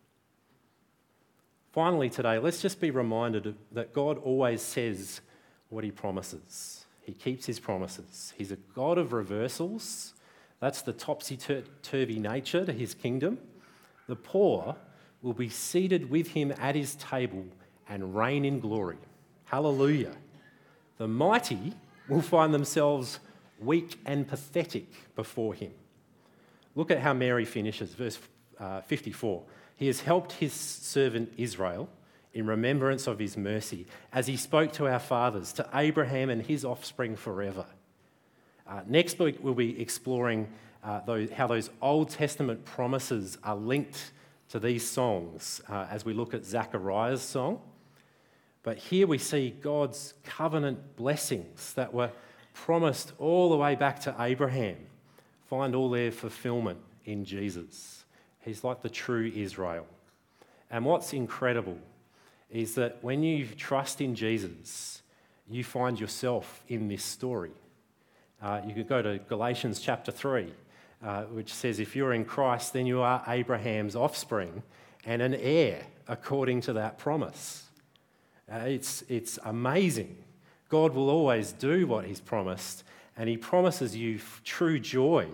Finally, 1.71 2.09
today, 2.09 2.37
let's 2.39 2.61
just 2.61 2.79
be 2.79 2.91
reminded 2.91 3.55
that 3.71 3.93
God 3.93 4.17
always 4.17 4.61
says 4.61 5.21
what 5.69 5.83
he 5.83 5.91
promises. 5.91 6.85
He 7.01 7.13
keeps 7.13 7.45
his 7.45 7.59
promises. 7.59 8.33
He's 8.37 8.51
a 8.51 8.57
God 8.75 8.97
of 8.97 9.13
reversals. 9.13 10.13
That's 10.59 10.81
the 10.81 10.93
topsy 10.93 11.37
turvy 11.81 12.19
nature 12.19 12.65
to 12.65 12.71
his 12.71 12.93
kingdom. 12.93 13.39
The 14.07 14.15
poor 14.15 14.75
will 15.21 15.33
be 15.33 15.49
seated 15.49 16.09
with 16.09 16.29
him 16.29 16.53
at 16.57 16.75
his 16.75 16.95
table 16.95 17.45
and 17.89 18.15
reign 18.15 18.45
in 18.45 18.59
glory. 18.59 18.97
Hallelujah. 19.45 20.15
The 20.97 21.07
mighty 21.07 21.73
will 22.07 22.21
find 22.21 22.53
themselves 22.53 23.19
weak 23.59 23.99
and 24.05 24.27
pathetic 24.27 25.15
before 25.15 25.53
him. 25.53 25.71
Look 26.75 26.91
at 26.91 26.99
how 26.99 27.13
Mary 27.13 27.45
finishes, 27.45 27.93
verse 27.93 28.19
uh, 28.59 28.81
54. 28.81 29.43
He 29.75 29.87
has 29.87 30.01
helped 30.01 30.33
his 30.33 30.53
servant 30.53 31.33
Israel 31.37 31.89
in 32.33 32.45
remembrance 32.45 33.07
of 33.07 33.19
his 33.19 33.35
mercy, 33.35 33.85
as 34.13 34.27
he 34.27 34.37
spoke 34.37 34.71
to 34.73 34.87
our 34.87 34.99
fathers, 34.99 35.51
to 35.53 35.67
Abraham 35.73 36.29
and 36.29 36.41
his 36.41 36.63
offspring 36.63 37.15
forever. 37.15 37.65
Uh, 38.65 38.81
next 38.87 39.19
week, 39.19 39.37
we'll 39.41 39.53
be 39.53 39.81
exploring 39.81 40.47
uh, 40.83 41.01
those, 41.01 41.29
how 41.31 41.47
those 41.47 41.69
Old 41.81 42.09
Testament 42.09 42.63
promises 42.63 43.37
are 43.43 43.55
linked 43.55 44.11
to 44.49 44.59
these 44.59 44.87
songs 44.87 45.61
uh, 45.67 45.87
as 45.89 46.05
we 46.05 46.13
look 46.13 46.33
at 46.33 46.45
Zechariah's 46.45 47.21
song. 47.21 47.59
But 48.63 48.77
here 48.77 49.07
we 49.07 49.17
see 49.17 49.55
God's 49.61 50.13
covenant 50.23 50.95
blessings 50.95 51.73
that 51.73 51.93
were 51.93 52.11
promised 52.53 53.11
all 53.17 53.49
the 53.49 53.57
way 53.57 53.75
back 53.75 53.99
to 54.01 54.15
Abraham 54.19 54.77
find 55.51 55.75
all 55.75 55.89
their 55.89 56.13
fulfillment 56.13 56.79
in 57.03 57.25
Jesus. 57.25 58.05
He's 58.39 58.63
like 58.63 58.81
the 58.81 58.89
true 58.89 59.29
Israel. 59.35 59.85
And 60.69 60.85
what's 60.85 61.11
incredible 61.11 61.77
is 62.49 62.75
that 62.75 62.99
when 63.01 63.21
you 63.21 63.45
trust 63.45 63.99
in 63.99 64.15
Jesus, 64.15 65.01
you 65.49 65.65
find 65.65 65.99
yourself 65.99 66.63
in 66.69 66.87
this 66.87 67.03
story. 67.03 67.51
Uh, 68.41 68.61
you 68.65 68.73
could 68.73 68.87
go 68.87 69.01
to 69.01 69.19
Galatians 69.27 69.81
chapter 69.81 70.09
3, 70.09 70.53
uh, 71.03 71.23
which 71.23 71.53
says, 71.53 71.81
If 71.81 71.97
you're 71.97 72.13
in 72.13 72.23
Christ, 72.23 72.71
then 72.71 72.85
you 72.85 73.01
are 73.01 73.21
Abraham's 73.27 73.93
offspring 73.93 74.63
and 75.03 75.21
an 75.21 75.33
heir 75.33 75.83
according 76.07 76.61
to 76.61 76.73
that 76.73 76.97
promise. 76.97 77.65
Uh, 78.49 78.59
it's, 78.59 79.03
it's 79.09 79.37
amazing. 79.43 80.15
God 80.69 80.93
will 80.93 81.09
always 81.09 81.51
do 81.51 81.87
what 81.87 82.05
He's 82.05 82.21
promised, 82.21 82.85
and 83.17 83.29
He 83.29 83.37
promises 83.37 83.95
you 83.95 84.19
true 84.43 84.79
joy 84.79 85.27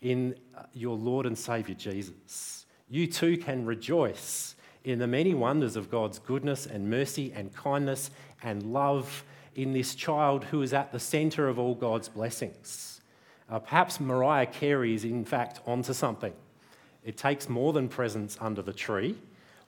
in 0.00 0.34
uh, 0.56 0.62
your 0.72 0.96
Lord 0.96 1.26
and 1.26 1.36
Saviour 1.36 1.76
Jesus. 1.76 2.66
You 2.88 3.06
too 3.06 3.36
can 3.36 3.66
rejoice 3.66 4.54
in 4.84 4.98
the 4.98 5.06
many 5.06 5.34
wonders 5.34 5.76
of 5.76 5.90
God's 5.90 6.18
goodness 6.18 6.66
and 6.66 6.88
mercy 6.88 7.32
and 7.34 7.54
kindness 7.54 8.10
and 8.42 8.72
love 8.72 9.24
in 9.54 9.72
this 9.72 9.94
child 9.94 10.44
who 10.44 10.62
is 10.62 10.72
at 10.72 10.92
the 10.92 11.00
centre 11.00 11.48
of 11.48 11.58
all 11.58 11.74
God's 11.74 12.08
blessings. 12.08 13.00
Uh, 13.50 13.58
perhaps 13.58 13.98
Mariah 13.98 14.46
Carey 14.46 14.94
is, 14.94 15.04
in 15.04 15.24
fact, 15.24 15.60
onto 15.66 15.92
something. 15.92 16.32
It 17.04 17.16
takes 17.16 17.48
more 17.48 17.72
than 17.72 17.88
presents 17.88 18.36
under 18.40 18.62
the 18.62 18.72
tree 18.72 19.16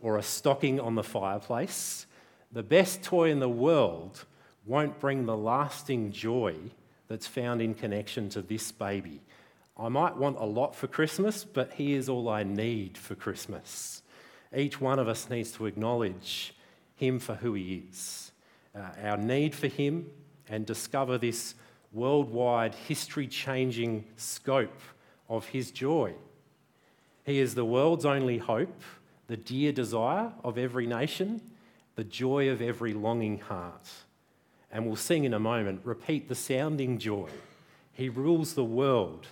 or 0.00 0.16
a 0.16 0.22
stocking 0.22 0.78
on 0.80 0.94
the 0.94 1.02
fireplace. 1.02 2.06
The 2.52 2.62
best 2.62 3.02
toy 3.02 3.30
in 3.30 3.40
the 3.40 3.48
world 3.48 4.24
won't 4.66 4.98
bring 5.00 5.26
the 5.26 5.36
lasting 5.36 6.12
joy 6.12 6.54
that's 7.11 7.27
found 7.27 7.61
in 7.61 7.75
connection 7.75 8.29
to 8.29 8.40
this 8.40 8.70
baby. 8.70 9.20
I 9.77 9.88
might 9.88 10.16
want 10.16 10.37
a 10.38 10.44
lot 10.44 10.77
for 10.77 10.87
Christmas, 10.87 11.42
but 11.44 11.73
he 11.73 11.94
is 11.94 12.09
all 12.09 12.29
I 12.29 12.44
need 12.44 12.96
for 12.96 13.16
Christmas. 13.16 14.03
Each 14.57 14.81
one 14.81 15.01
of 15.01 15.09
us 15.09 15.29
needs 15.29 15.51
to 15.53 15.66
acknowledge 15.66 16.55
him 16.94 17.18
for 17.18 17.35
who 17.35 17.55
he 17.55 17.83
is, 17.90 18.31
uh, 18.77 18.90
our 19.03 19.16
need 19.16 19.57
for 19.57 19.66
him, 19.66 20.07
and 20.49 20.64
discover 20.64 21.18
this 21.18 21.57
worldwide, 21.92 22.77
history 22.77 23.27
changing 23.27 24.05
scope 24.14 24.81
of 25.29 25.46
his 25.46 25.73
joy. 25.73 26.14
He 27.25 27.40
is 27.40 27.57
the 27.57 27.64
world's 27.64 28.07
only 28.07 28.38
hope, 28.38 28.83
the 29.27 29.37
dear 29.37 29.73
desire 29.73 30.31
of 30.44 30.59
every 30.59 30.87
nation, 30.87 31.40
the 31.96 32.05
joy 32.05 32.51
of 32.51 32.62
every 32.62 32.92
longing 32.92 33.38
heart. 33.38 33.88
And 34.72 34.87
we'll 34.87 34.96
sing 34.96 35.24
in 35.24 35.35
a 35.35 35.40
moment, 35.40 35.80
repeat 35.85 36.28
the 36.28 36.35
sounding 36.35 36.98
joy. 36.98 37.28
He 37.92 38.09
rules 38.09 38.54
the 38.54 38.64
world 38.64 39.26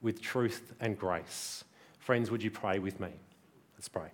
with 0.00 0.20
truth 0.20 0.72
and 0.80 0.98
grace. 0.98 1.64
Friends, 1.98 2.30
would 2.30 2.42
you 2.42 2.50
pray 2.50 2.78
with 2.78 3.00
me? 3.00 3.10
Let's 3.76 3.88
pray. 3.88 4.10